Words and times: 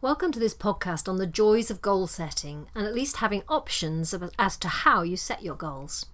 Welcome 0.00 0.30
to 0.30 0.38
this 0.38 0.54
podcast 0.54 1.08
on 1.08 1.16
the 1.16 1.26
joys 1.26 1.72
of 1.72 1.82
goal 1.82 2.06
setting 2.06 2.68
and 2.72 2.86
at 2.86 2.94
least 2.94 3.16
having 3.16 3.42
options 3.48 4.14
as 4.38 4.56
to 4.58 4.68
how 4.68 5.02
you 5.02 5.16
set 5.16 5.42
your 5.42 5.56
goals. 5.56 6.06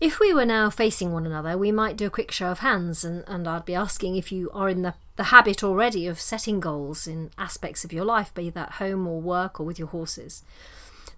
If 0.00 0.20
we 0.20 0.32
were 0.32 0.44
now 0.44 0.70
facing 0.70 1.12
one 1.12 1.26
another, 1.26 1.58
we 1.58 1.72
might 1.72 1.96
do 1.96 2.06
a 2.06 2.10
quick 2.10 2.30
show 2.30 2.52
of 2.52 2.60
hands, 2.60 3.04
and, 3.04 3.24
and 3.26 3.48
I'd 3.48 3.64
be 3.64 3.74
asking 3.74 4.14
if 4.14 4.30
you 4.30 4.48
are 4.54 4.68
in 4.68 4.82
the, 4.82 4.94
the 5.16 5.24
habit 5.24 5.64
already 5.64 6.06
of 6.06 6.20
setting 6.20 6.60
goals 6.60 7.08
in 7.08 7.32
aspects 7.36 7.84
of 7.84 7.92
your 7.92 8.04
life, 8.04 8.32
be 8.32 8.48
that 8.50 8.74
home 8.74 9.08
or 9.08 9.20
work 9.20 9.58
or 9.58 9.66
with 9.66 9.76
your 9.76 9.88
horses. 9.88 10.44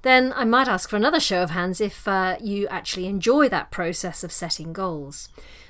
Then 0.00 0.32
I 0.34 0.44
might 0.44 0.68
ask 0.68 0.88
for 0.88 0.96
another 0.96 1.20
show 1.20 1.42
of 1.42 1.50
hands 1.50 1.82
if 1.82 2.08
uh, 2.08 2.38
you 2.40 2.66
actually 2.68 3.06
enjoy 3.06 3.50
that 3.50 3.70
process 3.70 4.24
of 4.24 4.32
setting 4.32 4.72
goals. 4.72 5.28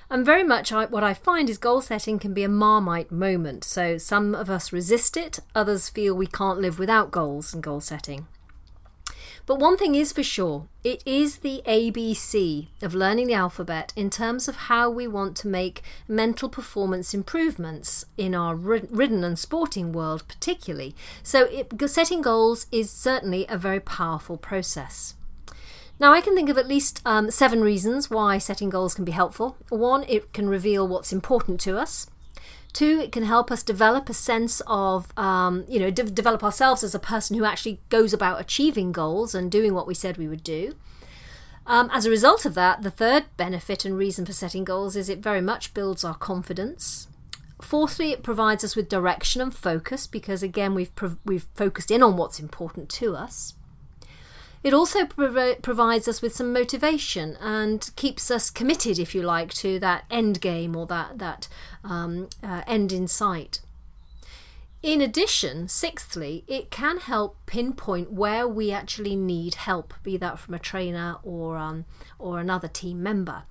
And 0.09 0.25
very 0.25 0.45
much 0.45 0.73
I, 0.73 0.87
what 0.87 1.03
I 1.03 1.15
find 1.15 1.51
is 1.51 1.59
goal 1.59 1.81
setting 1.81 2.19
can 2.19 2.33
be 2.33 2.45
a 2.45 2.49
marmite 2.49 3.11
moment. 3.11 3.65
So 3.65 3.99
some 3.99 4.35
of 4.35 4.49
us 4.49 4.73
resist 4.73 5.17
it, 5.17 5.41
others 5.55 5.89
feel 5.89 6.15
we 6.15 6.29
can't 6.29 6.61
live 6.61 6.79
without 6.79 7.11
goals 7.11 7.53
and 7.53 7.63
goal 7.63 7.81
setting. 7.81 8.27
But 9.47 9.61
one 9.61 9.77
thing 9.77 9.95
is 9.95 10.13
for 10.13 10.23
sure 10.25 10.67
it 10.83 11.03
is 11.05 11.39
the 11.39 11.63
ABC 11.67 12.69
of 12.83 12.95
learning 12.95 13.27
the 13.27 13.35
alphabet 13.35 13.93
in 13.97 14.09
terms 14.09 14.47
of 14.49 14.57
how 14.57 14.89
we 14.89 15.09
want 15.09 15.37
to 15.39 15.49
make 15.49 15.83
mental 16.07 16.49
performance 16.49 17.13
improvements 17.13 18.05
in 18.17 18.35
our 18.35 18.55
ridden 18.55 19.25
and 19.25 19.39
sporting 19.39 19.93
world, 19.93 20.27
particularly. 20.29 20.95
So, 21.23 21.45
it, 21.45 21.73
setting 21.91 22.23
goals 22.23 22.67
is 22.71 22.91
certainly 22.91 23.47
a 23.49 23.59
very 23.59 23.81
powerful 23.81 24.37
process. 24.37 25.16
Now, 25.99 26.13
I 26.13 26.21
can 26.21 26.35
think 26.35 26.51
of 26.51 26.59
at 26.59 26.69
least 26.69 27.01
um, 27.07 27.31
seven 27.31 27.63
reasons 27.63 28.11
why 28.11 28.39
setting 28.39 28.69
goals 28.69 28.95
can 28.95 29.05
be 29.05 29.13
helpful. 29.13 29.57
One, 29.71 30.05
it 30.09 30.33
can 30.33 30.49
reveal 30.49 30.87
what's 30.87 31.13
important 31.13 31.61
to 31.63 31.79
us. 31.79 32.07
Two, 32.75 33.01
it 33.01 33.11
can 33.11 33.23
help 33.23 33.51
us 33.51 33.63
develop 33.63 34.11
a 34.11 34.15
sense 34.15 34.61
of, 34.67 35.11
um, 35.17 35.65
you 35.67 35.79
know, 35.79 35.91
de- 35.91 36.05
develop 36.05 36.45
ourselves 36.45 36.85
as 36.85 36.95
a 36.95 36.99
person 36.99 37.37
who 37.39 37.47
actually 37.47 37.81
goes 37.89 38.13
about 38.13 38.41
achieving 38.41 38.93
goals 38.93 39.35
and 39.35 39.51
doing 39.51 39.73
what 39.73 39.87
we 39.87 39.95
said 39.95 40.19
we 40.19 40.29
would 40.29 40.43
do. 40.43 40.75
Um, 41.67 41.91
as 41.93 42.05
a 42.05 42.11
result 42.11 42.45
of 42.45 42.55
that, 42.55 42.83
the 42.83 42.91
third 42.91 43.25
benefit 43.39 43.87
and 43.87 43.97
reason 43.97 44.27
for 44.27 44.35
setting 44.35 44.65
goals 44.65 44.95
is 44.95 45.09
it 45.09 45.21
very 45.21 45.41
much 45.41 45.73
builds 45.73 46.05
our 46.05 46.15
confidence. 46.15 47.09
Fourthly, 47.63 48.13
it 48.13 48.23
provides 48.23 48.63
us 48.63 48.77
with 48.77 48.91
direction 48.91 49.41
and 49.41 49.55
focus 49.55 50.07
because 50.07 50.43
again 50.43 50.75
we've 50.75 50.95
pro- 50.95 51.17
we've 51.25 51.49
focused 51.55 51.91
in 51.91 52.03
on 52.03 52.19
what's 52.19 52.39
important 52.39 52.91
to 52.91 53.17
us. 53.17 53.55
It 54.63 54.75
also 54.75 55.07
prov- 55.07 55.63
provides 55.63 56.09
us 56.09 56.21
with 56.21 56.35
some 56.35 56.53
motivation 56.53 57.37
and 57.41 57.91
keeps 57.97 58.31
us 58.31 58.51
committed, 58.51 58.99
if 58.99 59.15
you 59.15 59.23
like, 59.23 59.53
to 59.55 59.79
that 59.79 60.05
end 60.11 60.41
game 60.41 60.75
or 60.75 60.87
that 60.87 61.19
that 61.19 61.49
um, 61.85 62.29
uh, 62.43 62.63
end 62.67 62.93
in 62.93 63.07
sight. 63.07 63.61
In 64.83 65.01
addition, 65.01 65.69
sixthly, 65.69 66.45
it 66.47 66.71
can 66.71 66.99
help 66.99 67.39
pinpoint 67.47 68.13
where 68.13 68.47
we 68.47 68.71
actually 68.71 69.17
need 69.17 69.55
help, 69.55 69.95
be 70.03 70.17
that 70.19 70.39
from 70.39 70.55
a 70.55 70.59
trainer 70.59 71.17
or 71.23 71.57
um, 71.57 71.85
or 72.19 72.39
another 72.39 72.69
team 72.69 73.03
member. 73.03 73.45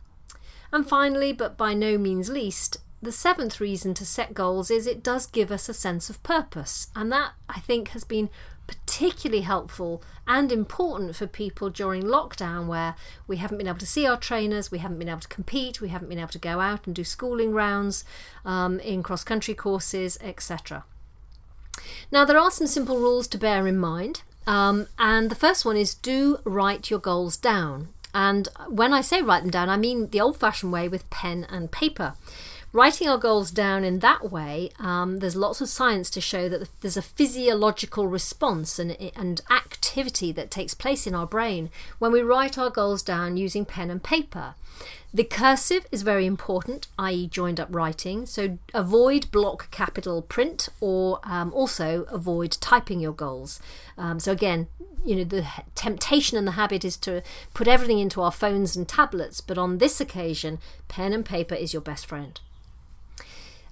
And 0.71 0.87
finally, 0.87 1.33
but 1.33 1.57
by 1.57 1.73
no 1.73 1.97
means 1.97 2.29
least, 2.29 2.77
the 3.01 3.11
seventh 3.11 3.59
reason 3.59 3.93
to 3.95 4.05
set 4.05 4.33
goals 4.33 4.71
is 4.71 4.87
it 4.87 5.03
does 5.03 5.25
give 5.25 5.51
us 5.51 5.69
a 5.69 5.73
sense 5.73 6.09
of 6.09 6.23
purpose, 6.23 6.87
and 6.95 7.11
that 7.11 7.33
I 7.47 7.59
think 7.59 7.89
has 7.89 8.03
been 8.03 8.29
particularly 8.67 9.41
helpful 9.41 10.01
and 10.27 10.51
important 10.51 11.15
for 11.15 11.27
people 11.27 11.69
during 11.69 12.03
lockdown 12.03 12.67
where 12.67 12.95
we 13.27 13.37
haven't 13.37 13.57
been 13.57 13.67
able 13.67 13.79
to 13.79 13.85
see 13.85 14.05
our 14.07 14.17
trainers, 14.17 14.71
we 14.71 14.79
haven't 14.79 14.99
been 14.99 15.09
able 15.09 15.19
to 15.19 15.27
compete, 15.27 15.81
we 15.81 15.89
haven't 15.89 16.09
been 16.09 16.19
able 16.19 16.29
to 16.29 16.39
go 16.39 16.59
out 16.59 16.85
and 16.85 16.95
do 16.95 17.03
schooling 17.03 17.51
rounds 17.51 18.03
um, 18.43 18.79
in 18.79 19.03
cross 19.03 19.23
country 19.23 19.53
courses, 19.53 20.17
etc. 20.21 20.83
Now, 22.11 22.25
there 22.25 22.39
are 22.39 22.51
some 22.51 22.67
simple 22.67 22.97
rules 22.97 23.27
to 23.29 23.37
bear 23.37 23.67
in 23.67 23.77
mind, 23.77 24.23
um, 24.47 24.87
and 24.97 25.29
the 25.29 25.35
first 25.35 25.65
one 25.65 25.77
is 25.77 25.93
do 25.93 26.39
write 26.43 26.89
your 26.89 26.99
goals 26.99 27.37
down. 27.37 27.89
And 28.13 28.47
when 28.69 28.93
I 28.93 29.01
say 29.01 29.21
write 29.21 29.41
them 29.41 29.51
down, 29.51 29.67
I 29.67 29.75
mean 29.75 30.09
the 30.09 30.21
old 30.21 30.37
fashioned 30.37 30.71
way 30.71 30.87
with 30.87 31.09
pen 31.09 31.45
and 31.49 31.69
paper 31.69 32.13
writing 32.75 33.07
our 33.07 33.17
goals 33.17 33.51
down 33.51 33.85
in 33.85 33.99
that 33.99 34.29
way, 34.29 34.69
um, 34.79 35.19
there's 35.19 35.35
lots 35.35 35.61
of 35.61 35.69
science 35.69 36.09
to 36.09 36.19
show 36.19 36.49
that 36.49 36.67
there's 36.81 36.97
a 36.97 37.01
physiological 37.01 38.05
response 38.05 38.77
and, 38.77 38.97
and 39.15 39.41
activity 39.49 40.33
that 40.33 40.51
takes 40.51 40.73
place 40.73 41.07
in 41.07 41.15
our 41.15 41.25
brain 41.25 41.69
when 41.99 42.11
we 42.11 42.21
write 42.21 42.57
our 42.57 42.69
goals 42.69 43.01
down 43.01 43.37
using 43.37 43.63
pen 43.63 43.89
and 43.89 44.03
paper. 44.03 44.55
The 45.13 45.23
cursive 45.23 45.87
is 45.89 46.01
very 46.01 46.25
important, 46.25 46.87
i.e., 46.99 47.27
joined 47.27 47.61
up 47.61 47.73
writing. 47.73 48.25
So 48.25 48.57
avoid 48.73 49.31
block 49.31 49.71
capital 49.71 50.21
print 50.21 50.67
or 50.81 51.21
um, 51.23 51.53
also 51.53 52.03
avoid 52.09 52.57
typing 52.59 52.99
your 52.99 53.13
goals. 53.13 53.61
Um, 53.97 54.19
so, 54.19 54.33
again, 54.33 54.67
you 55.05 55.15
know, 55.15 55.23
the 55.23 55.45
temptation 55.75 56.37
and 56.37 56.45
the 56.45 56.53
habit 56.53 56.83
is 56.83 56.97
to 56.97 57.23
put 57.53 57.69
everything 57.69 57.99
into 57.99 58.21
our 58.21 58.33
phones 58.33 58.75
and 58.75 58.85
tablets, 58.85 59.39
but 59.39 59.57
on 59.57 59.77
this 59.77 60.01
occasion, 60.01 60.59
pen 60.89 61.13
and 61.13 61.23
paper 61.23 61.55
is 61.55 61.71
your 61.71 61.81
best 61.81 62.05
friend. 62.05 62.41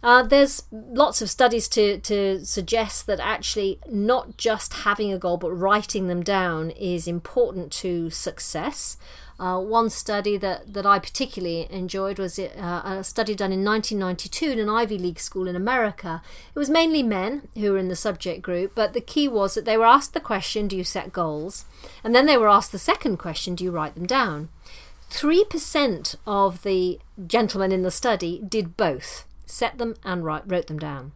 Uh, 0.04 0.22
there's 0.22 0.64
lots 0.70 1.22
of 1.22 1.30
studies 1.30 1.70
to, 1.70 1.98
to 2.00 2.46
suggest 2.46 3.08
that 3.08 3.22
actually 3.22 3.80
not 3.90 4.36
just 4.36 4.74
having 4.74 5.14
a 5.14 5.18
goal 5.18 5.38
but 5.38 5.52
writing 5.52 6.08
them 6.08 6.22
down 6.22 6.72
is 6.72 7.08
important 7.08 7.72
to 7.72 8.10
success. 8.10 8.98
Uh, 9.40 9.60
one 9.60 9.90
study 9.90 10.36
that, 10.36 10.74
that 10.74 10.86
I 10.86 11.00
particularly 11.00 11.68
enjoyed 11.72 12.20
was 12.20 12.38
uh, 12.38 12.82
a 12.86 13.04
study 13.04 13.34
done 13.34 13.54
in 13.54 13.64
1992 13.64 14.52
in 14.52 14.60
an 14.60 14.70
Ivy 14.70 14.98
League 14.98 15.20
school 15.20 15.48
in 15.48 15.56
America. 15.56 16.22
It 16.54 16.60
was 16.60 16.70
mainly 16.70 17.02
men 17.02 17.48
who 17.56 17.72
were 17.72 17.78
in 17.78 17.88
the 17.88 17.96
subject 17.96 18.42
group, 18.42 18.74
but 18.76 18.94
the 18.94 19.02
key 19.02 19.30
was 19.30 19.56
that 19.56 19.64
they 19.64 19.78
were 19.78 19.86
asked 19.86 20.14
the 20.14 20.20
question, 20.20 20.68
Do 20.68 20.78
you 20.78 20.84
set 20.84 21.14
goals? 21.14 21.66
And 22.04 22.14
then 22.14 22.26
they 22.26 22.38
were 22.38 22.50
asked 22.50 22.74
the 22.74 22.78
second 22.80 23.18
question, 23.18 23.56
Do 23.56 23.64
you 23.64 23.72
write 23.72 23.96
them 23.96 24.06
down? 24.06 24.50
3% 25.10 26.16
of 26.28 26.64
the 26.64 27.00
gentlemen 27.26 27.72
in 27.72 27.84
the 27.84 27.92
study 27.92 28.42
did 28.48 28.78
both 28.78 29.26
set 29.46 29.78
them 29.78 29.96
and 30.04 30.24
write, 30.24 30.44
wrote 30.46 30.68
them 30.68 30.80
down. 30.80 31.12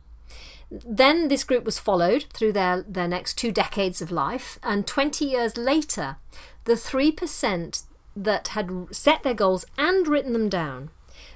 Then 0.70 1.30
this 1.30 1.44
group 1.44 1.64
was 1.64 1.80
followed 1.80 2.26
through 2.34 2.54
their, 2.54 2.82
their 2.82 3.08
next 3.08 3.36
two 3.36 3.52
decades 3.52 4.02
of 4.02 4.12
life, 4.12 4.60
and 4.62 4.86
20 4.86 5.26
years 5.26 5.58
later, 5.58 6.18
the 6.66 6.74
3% 6.74 7.84
that 8.16 8.50
had 8.50 8.88
set 8.92 9.24
their 9.24 9.34
goals 9.34 9.66
and 9.78 10.08
written 10.08 10.34
them 10.34 10.50
down 10.50 10.90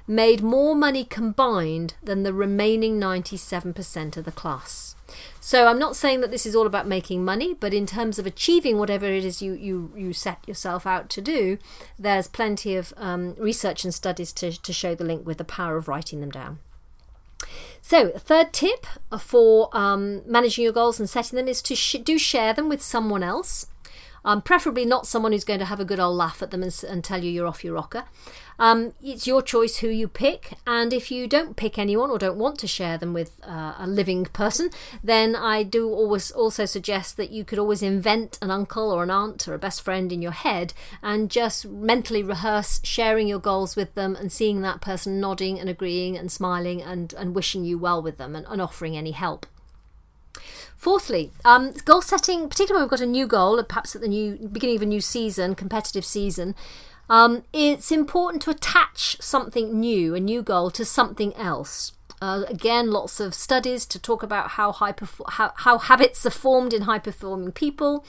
made 0.06 0.42
more 0.42 0.74
money 0.74 1.04
combined 1.04 1.94
than 2.02 2.22
the 2.22 2.34
remaining 2.34 3.00
97% 3.00 4.16
of 4.16 4.24
the 4.24 4.32
class. 4.32 4.96
So 5.40 5.66
I'm 5.66 5.78
not 5.78 5.96
saying 5.96 6.20
that 6.20 6.30
this 6.30 6.46
is 6.46 6.56
all 6.56 6.66
about 6.66 6.86
making 6.86 7.24
money, 7.24 7.54
but 7.54 7.74
in 7.74 7.86
terms 7.86 8.18
of 8.18 8.26
achieving 8.26 8.78
whatever 8.78 9.06
it 9.06 9.24
is 9.24 9.42
you, 9.42 9.52
you, 9.54 9.92
you 9.96 10.12
set 10.12 10.46
yourself 10.46 10.86
out 10.86 11.08
to 11.10 11.20
do, 11.20 11.58
there's 11.98 12.28
plenty 12.28 12.76
of 12.76 12.92
um, 12.96 13.34
research 13.38 13.84
and 13.84 13.94
studies 13.94 14.32
to, 14.34 14.52
to 14.60 14.72
show 14.72 14.94
the 14.94 15.04
link 15.04 15.26
with 15.26 15.38
the 15.38 15.44
power 15.44 15.76
of 15.76 15.88
writing 15.88 16.20
them 16.20 16.30
down. 16.30 16.58
So, 17.84 18.10
third 18.10 18.52
tip 18.52 18.86
for 19.18 19.68
um, 19.76 20.22
managing 20.24 20.62
your 20.62 20.72
goals 20.72 21.00
and 21.00 21.10
setting 21.10 21.36
them 21.36 21.48
is 21.48 21.60
to 21.62 21.74
sh- 21.74 21.96
do 22.02 22.16
share 22.16 22.54
them 22.54 22.68
with 22.68 22.80
someone 22.80 23.24
else. 23.24 23.66
Um, 24.24 24.40
preferably 24.40 24.84
not 24.84 25.06
someone 25.06 25.32
who's 25.32 25.44
going 25.44 25.58
to 25.58 25.64
have 25.64 25.80
a 25.80 25.84
good 25.84 25.98
old 25.98 26.16
laugh 26.16 26.42
at 26.42 26.52
them 26.52 26.62
and, 26.62 26.84
and 26.88 27.02
tell 27.02 27.22
you 27.22 27.30
you're 27.30 27.46
off 27.46 27.64
your 27.64 27.74
rocker. 27.74 28.04
Um, 28.58 28.94
it's 29.02 29.26
your 29.26 29.42
choice 29.42 29.78
who 29.78 29.88
you 29.88 30.08
pick, 30.08 30.54
and 30.66 30.92
if 30.92 31.10
you 31.10 31.26
don't 31.26 31.56
pick 31.56 31.78
anyone 31.78 32.10
or 32.10 32.18
don't 32.18 32.38
want 32.38 32.58
to 32.60 32.66
share 32.66 32.98
them 32.98 33.12
with 33.12 33.40
uh, 33.42 33.74
a 33.78 33.86
living 33.86 34.24
person, 34.26 34.70
then 35.02 35.34
I 35.34 35.62
do 35.62 35.88
always 35.88 36.30
also 36.30 36.64
suggest 36.64 37.16
that 37.16 37.30
you 37.30 37.44
could 37.44 37.58
always 37.58 37.82
invent 37.82 38.38
an 38.42 38.50
uncle 38.50 38.90
or 38.90 39.02
an 39.02 39.10
aunt 39.10 39.48
or 39.48 39.54
a 39.54 39.58
best 39.58 39.82
friend 39.82 40.12
in 40.12 40.22
your 40.22 40.32
head 40.32 40.74
and 41.02 41.30
just 41.30 41.66
mentally 41.66 42.22
rehearse 42.22 42.80
sharing 42.84 43.28
your 43.28 43.38
goals 43.38 43.76
with 43.76 43.94
them 43.94 44.14
and 44.16 44.30
seeing 44.30 44.62
that 44.62 44.80
person 44.80 45.20
nodding 45.20 45.58
and 45.58 45.68
agreeing 45.68 46.16
and 46.16 46.30
smiling 46.30 46.82
and, 46.82 47.14
and 47.14 47.34
wishing 47.34 47.64
you 47.64 47.78
well 47.78 48.02
with 48.02 48.18
them 48.18 48.36
and, 48.36 48.46
and 48.48 48.60
offering 48.60 48.96
any 48.96 49.12
help. 49.12 49.46
Fourthly, 50.76 51.30
um, 51.44 51.72
goal 51.84 52.02
setting, 52.02 52.48
particularly 52.48 52.82
when 52.82 52.86
we've 52.86 52.98
got 52.98 53.04
a 53.04 53.06
new 53.06 53.26
goal, 53.28 53.62
perhaps 53.62 53.94
at 53.94 54.02
the 54.02 54.08
new 54.08 54.48
beginning 54.50 54.76
of 54.76 54.82
a 54.82 54.86
new 54.86 55.00
season, 55.00 55.54
competitive 55.54 56.04
season, 56.04 56.56
um, 57.12 57.44
it's 57.52 57.92
important 57.92 58.40
to 58.40 58.50
attach 58.50 59.20
something 59.20 59.78
new, 59.78 60.14
a 60.14 60.20
new 60.20 60.42
goal, 60.42 60.70
to 60.70 60.82
something 60.82 61.34
else. 61.34 61.92
Uh, 62.22 62.44
again, 62.48 62.90
lots 62.90 63.20
of 63.20 63.34
studies 63.34 63.84
to 63.84 63.98
talk 63.98 64.22
about 64.22 64.52
how, 64.52 64.72
high 64.72 64.94
how, 65.32 65.52
how 65.56 65.76
habits 65.76 66.24
are 66.24 66.30
formed 66.30 66.72
in 66.72 66.82
high 66.82 66.98
performing 66.98 67.52
people. 67.52 68.02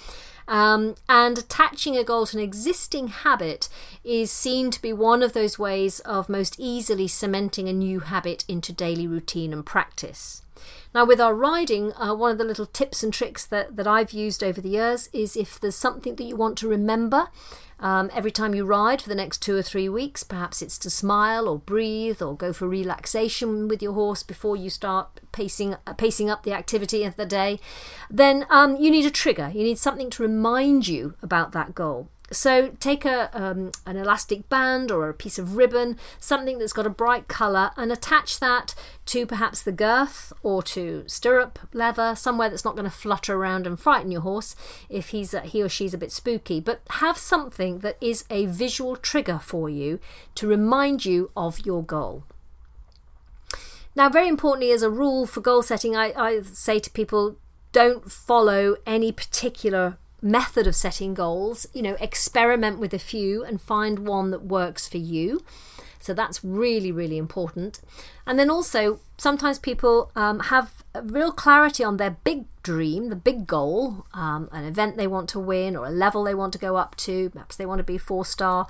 Um, 0.48 0.96
and 1.10 1.38
attaching 1.38 1.98
a 1.98 2.06
goal 2.06 2.26
to 2.28 2.38
an 2.38 2.44
existing 2.44 3.10
habit 3.10 3.68
is 4.06 4.32
seen 4.32 4.72
to 4.72 4.82
be 4.82 4.94
one 4.94 5.22
of 5.22 5.34
those 5.34 5.60
ways 5.60 6.00
of 6.02 6.30
most 6.30 6.56
easily 6.58 7.10
cementing 7.10 7.68
a 7.68 7.74
new 7.74 8.00
habit 8.00 8.46
into 8.48 8.72
daily 8.72 9.06
routine 9.06 9.52
and 9.52 9.66
practice. 9.66 10.43
Now, 10.94 11.06
with 11.06 11.20
our 11.20 11.34
riding, 11.34 11.92
uh, 11.94 12.14
one 12.14 12.32
of 12.32 12.38
the 12.38 12.44
little 12.44 12.68
tips 12.68 13.04
and 13.04 13.12
tricks 13.12 13.46
that, 13.48 13.76
that 13.76 13.88
I've 13.88 14.12
used 14.12 14.44
over 14.44 14.62
the 14.62 14.70
years 14.70 15.10
is 15.12 15.36
if 15.36 15.60
there's 15.60 15.76
something 15.76 16.16
that 16.16 16.24
you 16.24 16.36
want 16.36 16.58
to 16.60 16.68
remember 16.68 17.30
um, 17.80 18.10
every 18.14 18.32
time 18.32 18.56
you 18.56 18.64
ride 18.64 19.02
for 19.02 19.10
the 19.10 19.16
next 19.16 19.42
two 19.42 19.58
or 19.58 19.62
three 19.62 19.90
weeks, 19.90 20.24
perhaps 20.24 20.62
it's 20.62 20.78
to 20.80 20.90
smile 20.90 21.50
or 21.50 21.60
breathe 21.60 22.22
or 22.22 22.36
go 22.36 22.54
for 22.54 22.68
relaxation 22.68 23.68
with 23.68 23.82
your 23.82 23.94
horse 23.94 24.24
before 24.24 24.56
you 24.56 24.70
start 24.70 25.20
pacing 25.32 25.76
uh, 25.86 25.94
pacing 25.94 26.30
up 26.30 26.44
the 26.44 26.54
activity 26.54 27.04
of 27.04 27.18
the 27.18 27.26
day, 27.26 27.60
then 28.10 28.46
um, 28.50 28.78
you 28.78 28.90
need 28.90 29.06
a 29.06 29.12
trigger. 29.12 29.52
You 29.54 29.64
need 29.64 29.80
something 29.80 30.10
to 30.12 30.24
remind 30.24 30.88
you 30.88 31.16
about 31.22 31.52
that 31.52 31.76
goal. 31.76 32.08
So 32.34 32.76
take 32.80 33.06
a 33.06 33.30
um, 33.34 33.72
an 33.86 33.98
elastic 33.98 34.50
band 34.50 34.92
or 34.92 35.10
a 35.10 35.14
piece 35.14 35.40
of 35.40 35.56
ribbon, 35.56 35.98
something 36.20 36.60
that's 36.60 36.74
got 36.74 36.86
a 36.86 36.90
bright 36.90 37.28
colour, 37.28 37.72
and 37.78 37.92
attach 37.92 38.40
that 38.40 38.76
to 39.08 39.26
perhaps 39.26 39.62
the 39.62 39.72
girth 39.72 40.34
or 40.42 40.62
to 40.64 41.04
stirrup 41.08 41.60
leather, 41.74 42.16
somewhere 42.16 42.50
that's 42.50 42.66
not 42.66 42.76
going 42.76 42.90
to 42.90 42.92
flutter 42.92 43.36
around 43.36 43.66
and 43.66 43.80
frighten 43.80 44.12
your 44.12 44.22
horse 44.22 44.56
if 44.90 45.10
he's 45.10 45.34
he 45.44 45.62
or 45.62 45.70
she's 45.70 45.94
a 45.94 45.98
bit 45.98 46.12
spooky. 46.12 46.60
But 46.60 46.82
have 46.92 47.18
something 47.18 47.80
that 47.80 47.98
is 48.02 48.26
a 48.30 48.46
visual 48.48 48.96
trigger 48.96 49.40
for 49.40 49.70
you 49.70 50.00
to 50.36 50.48
remind 50.48 51.06
you 51.06 51.32
of 51.38 51.66
your 51.66 51.84
goal. 51.84 52.24
Now, 53.96 54.10
very 54.10 54.28
importantly, 54.28 54.72
as 54.72 54.82
a 54.82 54.90
rule 54.90 55.28
for 55.28 55.42
goal 55.42 55.62
setting, 55.62 55.96
I, 55.96 56.14
I 56.14 56.42
say 56.42 56.80
to 56.80 56.90
people 56.90 57.38
don't 57.72 58.12
follow 58.12 58.76
any 58.86 59.12
particular 59.12 59.98
method 60.24 60.66
of 60.66 60.76
setting 60.76 61.14
goals. 61.14 61.68
You 61.74 61.82
know, 61.84 61.98
experiment 62.00 62.80
with 62.80 62.94
a 62.94 63.00
few 63.00 63.44
and 63.44 63.62
find 63.62 64.08
one 64.08 64.32
that 64.32 64.44
works 64.44 64.88
for 64.88 64.98
you. 64.98 65.44
So 66.00 66.14
that's 66.14 66.44
really, 66.44 66.92
really 66.92 67.18
important. 67.18 67.80
And 68.26 68.40
then 68.40 68.50
also, 68.50 69.00
sometimes 69.18 69.60
people 69.60 70.12
um, 70.16 70.40
have 70.40 70.84
real 71.02 71.32
clarity 71.32 71.84
on 71.84 71.98
their 71.98 72.12
big 72.24 72.46
dream, 72.64 73.10
the 73.10 73.16
big 73.16 73.46
goal, 73.46 74.06
um, 74.14 74.48
an 74.52 74.64
event 74.64 74.96
they 74.96 75.08
want 75.08 75.28
to 75.30 75.40
win 75.40 75.76
or 75.76 75.86
a 75.86 75.92
level 75.92 76.24
they 76.24 76.34
want 76.34 76.54
to 76.54 76.60
go 76.60 76.78
up 76.78 76.96
to. 76.96 77.30
Perhaps 77.32 77.58
they 77.58 77.66
want 77.66 77.80
to 77.80 77.84
be 77.84 77.98
four 77.98 78.26
star 78.26 78.68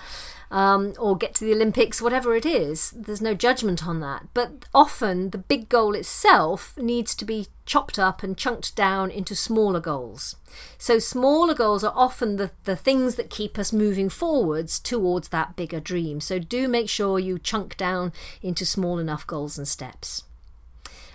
um, 0.50 0.94
or 0.98 1.18
get 1.18 1.36
to 1.36 1.46
the 1.46 1.54
Olympics, 1.54 2.02
whatever 2.02 2.36
it 2.36 2.46
is. 2.46 2.92
There's 2.92 3.22
no 3.22 3.34
judgment 3.34 3.86
on 3.88 4.00
that. 4.00 4.28
But 4.34 4.66
often 4.74 5.30
the 5.30 5.38
big 5.38 5.70
goal 5.70 5.96
itself 5.96 6.78
needs 6.78 7.14
to 7.16 7.26
be 7.26 7.48
chopped 7.66 7.98
up 7.98 8.24
and 8.24 8.38
chunked 8.38 8.76
down 8.76 9.10
into 9.10 9.36
smaller 9.36 9.80
goals. 9.80 10.36
So 10.78 11.00
smaller 11.00 11.54
goals 11.54 11.84
are 11.84 11.94
often 11.96 12.36
the, 12.36 12.52
the 12.66 12.76
things 12.76 13.16
that 13.16 13.30
keep 13.30 13.58
us 13.58 13.74
moving 13.74 14.10
forwards 14.10 14.80
towards 14.80 15.30
that 15.30 15.56
bigger 15.56 15.80
dream. 15.80 16.20
So 16.20 16.40
do 16.40 16.68
make 16.68 16.90
sure 16.90 17.20
you 17.20 17.40
chunk 17.40 17.78
down 17.78 18.12
into 18.42 18.66
small 18.66 19.00
enough 19.00 19.26
goals 19.26 19.43
and 19.58 19.68
steps. 19.68 20.24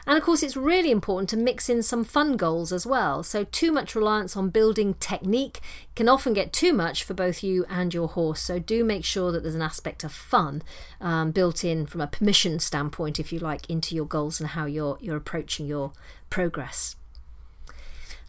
And 0.09 0.17
of 0.17 0.25
course, 0.25 0.43
it's 0.43 0.57
really 0.57 0.91
important 0.91 1.29
to 1.31 1.37
mix 1.37 1.69
in 1.69 1.83
some 1.83 2.03
fun 2.03 2.39
goals 2.39 2.73
as 2.73 2.87
well. 2.87 3.23
So, 3.23 3.45
too 3.45 3.71
much 3.71 3.95
reliance 3.95 4.39
on 4.39 4.49
building 4.49 4.95
technique 4.95 5.61
can 5.95 6.09
often 6.09 6.33
get 6.33 6.51
too 6.51 6.73
much 6.73 7.05
for 7.05 7.13
both 7.13 7.43
you 7.43 7.67
and 7.69 7.93
your 7.93 8.09
horse. 8.09 8.41
So, 8.41 8.59
do 8.59 8.85
make 8.85 9.05
sure 9.05 9.33
that 9.33 9.43
there's 9.43 9.55
an 9.55 9.61
aspect 9.61 10.05
of 10.05 10.13
fun 10.13 10.63
um, 10.99 11.31
built 11.31 11.63
in 11.63 11.85
from 11.85 12.01
a 12.01 12.07
permission 12.07 12.59
standpoint, 12.59 13.21
if 13.21 13.35
you 13.35 13.39
like, 13.39 13.69
into 13.69 13.95
your 13.95 14.07
goals 14.07 14.41
and 14.41 14.49
how 14.49 14.65
you're, 14.65 14.97
you're 14.99 15.19
approaching 15.19 15.67
your 15.67 15.93
progress. 16.31 16.97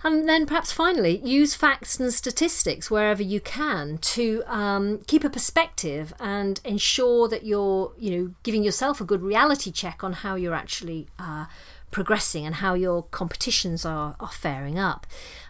And 0.04 0.30
then 0.30 0.46
perhaps 0.46 0.72
finally, 0.72 1.18
use 1.25 1.56
facts 1.56 2.00
and 2.00 2.13
statistics 2.13 2.90
wherever 2.90 3.22
you 3.22 3.42
can 3.42 3.98
to 3.98 4.44
um, 4.48 5.00
keep 5.07 5.25
a 5.25 5.30
perspective 5.30 6.13
and 6.19 6.62
ensure 6.63 7.28
that 7.28 7.46
you're, 7.46 7.92
you 7.98 8.12
know, 8.12 8.34
giving 8.44 8.63
yourself 8.63 9.01
a 9.01 9.06
good 9.06 9.22
reality 9.22 9.72
check 9.72 10.04
on 10.04 10.13
how 10.13 10.36
you're 10.36 10.54
actually 10.54 11.07
uh, 11.19 11.46
progressing 11.92 12.46
and 12.46 12.56
how 12.56 12.75
your 12.75 13.04
competitions 13.04 13.86
are, 13.86 14.16
are 14.19 14.30
faring 14.31 14.80
up. 14.80 15.06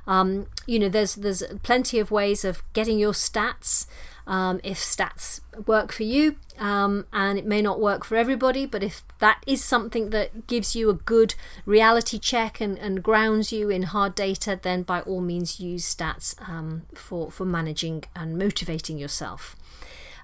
Um, 0.08 0.48
you 0.66 0.80
know, 0.80 0.90
there's 0.90 1.16
there's 1.16 1.44
plenty 1.62 2.00
of 2.00 2.10
ways 2.10 2.44
of 2.44 2.64
getting 2.74 2.98
your 2.98 3.14
stats. 3.14 3.86
Um, 4.30 4.60
if 4.64 4.78
stats 4.78 5.42
work 5.66 5.92
for 5.92 6.04
you, 6.04 6.36
um, 6.60 7.08
and 7.12 7.40
it 7.40 7.48
may 7.48 7.64
not 7.64 7.80
work 7.80 8.06
for 8.06 8.16
everybody, 8.16 8.68
but 8.68 8.84
if 8.84 9.04
that 9.18 9.44
is 9.48 9.64
something 9.64 10.12
that 10.12 10.46
gives 10.46 10.76
you 10.76 10.92
a 10.92 10.94
good 10.94 11.34
reality 11.66 12.20
check 12.20 12.62
and, 12.62 12.78
and 12.78 13.02
grounds 13.02 13.52
you 13.52 13.72
in 13.72 13.84
hard 13.84 14.14
data, 14.14 14.60
then 14.62 14.84
by 14.84 15.02
all 15.02 15.22
means 15.22 15.60
use 15.60 15.96
stats 15.96 16.36
um, 16.48 16.84
for 16.94 17.32
for 17.32 17.44
managing 17.44 18.04
and 18.16 18.38
motivating 18.38 19.00
yourself. 19.00 19.56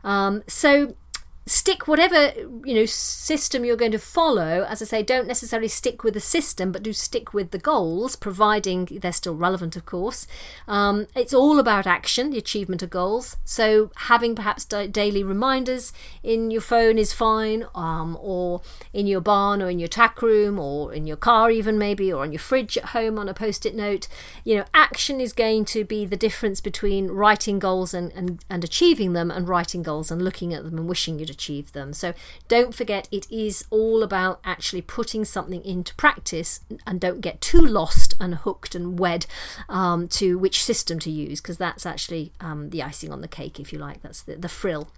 Um, 0.03 0.43
so 0.45 0.95
stick 1.47 1.87
whatever 1.87 2.33
you 2.65 2.73
know 2.73 2.85
system 2.87 3.63
you're 3.63 3.75
going 3.75 3.91
to 3.91 3.99
follow. 3.99 4.65
As 4.67 4.81
i 4.81 4.85
say 4.85 5.03
don't 5.03 5.27
necessarily 5.27 5.67
stick 5.67 6.03
with 6.03 6.15
the 6.15 6.19
system 6.19 6.71
but 6.71 6.81
do 6.81 6.91
stick 6.91 7.35
with 7.35 7.51
the 7.51 7.59
goals 7.59 8.15
providing 8.15 8.85
they're 9.01 9.13
still 9.13 9.35
relevant 9.35 9.75
of 9.75 9.85
course. 9.85 10.25
Um, 10.67 11.05
it's 11.15 11.33
all 11.33 11.59
about 11.59 11.85
action 11.85 12.31
the 12.31 12.39
achievement 12.39 12.81
of 12.81 12.89
goals. 12.89 13.37
So 13.45 13.91
having 13.95 14.33
perhaps 14.33 14.65
daily 14.65 15.23
reminders 15.23 15.93
in 16.23 16.49
your 16.49 16.61
phone 16.61 16.97
is 16.97 17.13
fine 17.13 17.65
um, 17.75 18.17
or 18.19 18.61
in 18.91 19.05
your 19.05 19.21
barn 19.21 19.61
or 19.61 19.69
in 19.69 19.77
your 19.77 19.87
tack 19.87 20.23
room 20.23 20.57
or 20.57 20.93
in 20.93 21.05
your 21.05 21.17
car 21.17 21.51
even 21.51 21.77
maybe 21.77 22.11
or 22.11 22.23
on 22.23 22.31
your 22.31 22.39
fridge 22.39 22.75
at 22.75 22.85
home 22.85 23.19
on 23.19 23.29
a 23.29 23.35
post-it 23.35 23.75
note. 23.75 24.07
You 24.43 24.57
know 24.57 24.65
action 24.73 25.21
is 25.21 25.31
going 25.31 25.65
to 25.65 25.83
be 25.83 26.05
the 26.05 26.17
difference 26.17 26.59
between 26.59 27.09
writing 27.09 27.59
goals 27.59 27.93
and, 27.93 28.11
and, 28.13 28.43
and 28.49 28.63
achieving 28.63 29.13
them 29.13 29.29
and 29.29 29.47
writing 29.47 29.83
goals 29.83 30.09
and 30.09 30.23
looking 30.23 30.51
at 30.51 30.63
them 30.63 30.79
and 30.79 30.87
wishing 30.87 31.19
you'd 31.19 31.34
achieve 31.35 31.71
them. 31.73 31.93
So 31.93 32.13
don't 32.47 32.73
forget, 32.73 33.07
it 33.11 33.31
is 33.31 33.65
all 33.69 34.01
about 34.01 34.39
actually 34.43 34.81
putting 34.81 35.23
something 35.25 35.63
into 35.63 35.93
practice 35.95 36.61
and 36.87 36.99
don't 36.99 37.21
get 37.21 37.41
too 37.41 37.61
lost 37.61 38.15
and 38.19 38.35
hooked 38.35 38.73
and 38.73 38.97
wed 38.97 39.27
um, 39.69 40.07
to 40.09 40.37
which 40.39 40.63
system 40.63 40.97
to 40.99 41.11
use 41.11 41.41
because 41.41 41.57
that's 41.57 41.85
actually 41.85 42.31
um, 42.39 42.69
the 42.71 42.81
icing 42.81 43.11
on 43.11 43.21
the 43.21 43.27
cake, 43.27 43.59
if 43.59 43.71
you 43.71 43.79
like. 43.79 44.01
That's 44.01 44.23
the, 44.23 44.35
the 44.35 44.49
frill. 44.49 44.89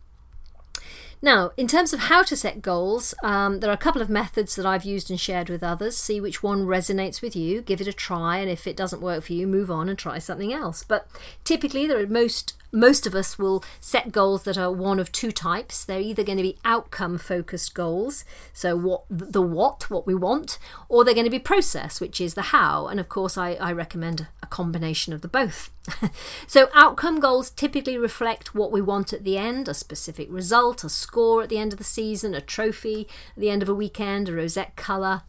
Now, 1.21 1.51
in 1.57 1.67
terms 1.67 1.93
of 1.93 2.01
how 2.01 2.21
to 2.23 2.35
set 2.35 2.61
goals, 2.61 3.15
um, 3.23 3.59
there 3.59 3.71
are 3.71 3.73
a 3.73 3.77
couple 3.77 4.03
of 4.03 4.09
methods 4.09 4.55
that 4.55 4.67
I've 4.67 4.85
used 4.85 5.09
and 5.09 5.19
shared 5.19 5.49
with 5.49 5.63
others. 5.63 5.97
See 5.97 6.21
which 6.21 6.43
one 6.43 6.67
resonates 6.67 7.23
with 7.23 7.35
you, 7.35 7.61
give 7.61 7.81
it 7.81 7.87
a 7.87 7.93
try, 7.93 8.37
and 8.37 8.51
if 8.51 8.67
it 8.67 8.77
doesn't 8.77 9.01
work 9.01 9.23
for 9.23 9.33
you, 9.33 9.47
move 9.47 9.71
on 9.71 9.89
and 9.89 9.97
try 9.97 10.19
something 10.19 10.53
else. 10.53 10.83
But 10.83 11.07
typically, 11.43 11.87
there 11.87 11.99
are 11.99 12.05
most 12.05 12.53
most 12.79 13.07
of 13.07 13.15
us 13.15 13.39
will 13.39 13.63
set 13.79 14.11
goals 14.11 14.43
that 14.43 14.57
are 14.57 14.71
one 14.71 14.99
of 14.99 15.11
two 15.11 15.31
types. 15.31 15.83
They're 15.83 15.99
either 15.99 16.23
going 16.23 16.37
to 16.37 16.43
be 16.43 16.57
outcome 16.63 17.17
focused 17.17 17.73
goals, 17.73 18.23
so 18.53 18.75
what 18.75 19.03
the 19.09 19.41
what, 19.41 19.89
what 19.89 20.05
we 20.05 20.13
want, 20.15 20.59
or 20.87 21.03
they're 21.03 21.13
going 21.13 21.25
to 21.25 21.31
be 21.31 21.39
process, 21.39 21.99
which 21.99 22.21
is 22.21 22.35
the 22.35 22.53
how. 22.53 22.87
And 22.87 22.99
of 22.99 23.09
course, 23.09 23.37
I, 23.37 23.53
I 23.53 23.71
recommend 23.71 24.27
a 24.43 24.47
combination 24.47 25.13
of 25.13 25.21
the 25.21 25.27
both. 25.27 25.71
so, 26.47 26.69
outcome 26.73 27.19
goals 27.19 27.49
typically 27.49 27.97
reflect 27.97 28.53
what 28.53 28.71
we 28.71 28.81
want 28.81 29.13
at 29.13 29.23
the 29.23 29.37
end 29.37 29.67
a 29.67 29.73
specific 29.73 30.27
result, 30.29 30.83
a 30.83 30.89
score 30.89 31.43
at 31.43 31.49
the 31.49 31.57
end 31.57 31.73
of 31.73 31.77
the 31.77 31.83
season, 31.83 32.35
a 32.35 32.41
trophy 32.41 33.07
at 33.35 33.41
the 33.41 33.49
end 33.49 33.61
of 33.61 33.69
a 33.69 33.75
weekend, 33.75 34.29
a 34.29 34.33
rosette 34.33 34.75
colour. 34.75 35.23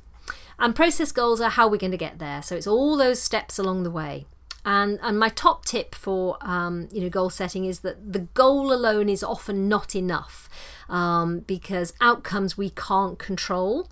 And 0.59 0.75
process 0.75 1.13
goals 1.13 1.41
are 1.41 1.51
how 1.51 1.69
we're 1.69 1.77
going 1.77 1.93
to 1.93 1.97
get 1.97 2.19
there. 2.19 2.43
So, 2.43 2.57
it's 2.57 2.67
all 2.67 2.97
those 2.97 3.23
steps 3.23 3.59
along 3.59 3.85
the 3.85 3.91
way. 3.91 4.27
And 4.65 4.99
and 5.03 5.19
my 5.19 5.29
top 5.29 5.65
tip 5.65 5.95
for 5.95 6.37
um, 6.41 6.89
you 6.93 7.01
know 7.01 7.09
goal 7.09 7.31
setting 7.31 7.65
is 7.65 7.81
that 7.81 8.13
the 8.13 8.21
goal 8.21 8.73
alone 8.73 9.09
is 9.09 9.23
often 9.23 9.69
not 9.69 9.95
enough 9.95 10.49
um, 10.89 11.41
because 11.41 11.93
outcomes 12.01 12.59
we 12.59 12.71
can't 12.71 13.19
control 13.19 13.89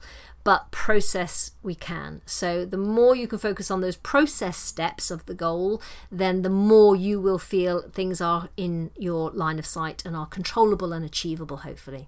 but 0.46 0.70
process 0.70 1.50
we 1.64 1.74
can. 1.74 2.22
So 2.24 2.64
the 2.64 2.76
more 2.76 3.16
you 3.16 3.26
can 3.26 3.40
focus 3.40 3.68
on 3.68 3.80
those 3.80 3.96
process 3.96 4.56
steps 4.56 5.10
of 5.10 5.26
the 5.26 5.34
goal, 5.34 5.82
then 6.08 6.42
the 6.42 6.48
more 6.48 6.94
you 6.94 7.20
will 7.20 7.40
feel 7.40 7.82
things 7.90 8.20
are 8.20 8.48
in 8.56 8.92
your 8.96 9.32
line 9.32 9.58
of 9.58 9.66
sight 9.66 10.06
and 10.06 10.14
are 10.14 10.26
controllable 10.26 10.92
and 10.92 11.04
achievable, 11.04 11.56
hopefully. 11.56 12.06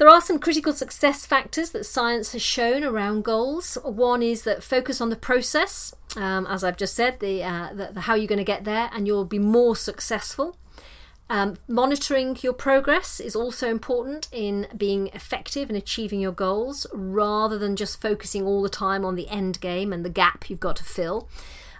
There 0.00 0.08
are 0.08 0.22
some 0.22 0.38
critical 0.38 0.72
success 0.72 1.26
factors 1.26 1.72
that 1.72 1.84
science 1.84 2.32
has 2.32 2.40
shown 2.40 2.84
around 2.84 3.22
goals. 3.22 3.76
One 3.84 4.22
is 4.22 4.44
that 4.44 4.62
focus 4.62 4.98
on 4.98 5.10
the 5.10 5.14
process, 5.14 5.94
um, 6.16 6.46
as 6.46 6.64
I've 6.64 6.78
just 6.78 6.94
said, 6.94 7.20
the, 7.20 7.44
uh, 7.44 7.74
the, 7.74 7.90
the 7.92 8.00
how 8.00 8.14
you're 8.14 8.26
going 8.26 8.38
to 8.38 8.42
get 8.44 8.64
there, 8.64 8.88
and 8.94 9.06
you'll 9.06 9.26
be 9.26 9.38
more 9.38 9.76
successful. 9.76 10.56
Um, 11.28 11.58
monitoring 11.68 12.34
your 12.40 12.54
progress 12.54 13.20
is 13.20 13.36
also 13.36 13.68
important 13.68 14.28
in 14.32 14.68
being 14.74 15.08
effective 15.08 15.68
and 15.68 15.76
achieving 15.76 16.18
your 16.18 16.32
goals 16.32 16.86
rather 16.94 17.58
than 17.58 17.76
just 17.76 18.00
focusing 18.00 18.46
all 18.46 18.62
the 18.62 18.70
time 18.70 19.04
on 19.04 19.16
the 19.16 19.28
end 19.28 19.60
game 19.60 19.92
and 19.92 20.02
the 20.02 20.08
gap 20.08 20.48
you've 20.48 20.60
got 20.60 20.76
to 20.76 20.84
fill 20.84 21.28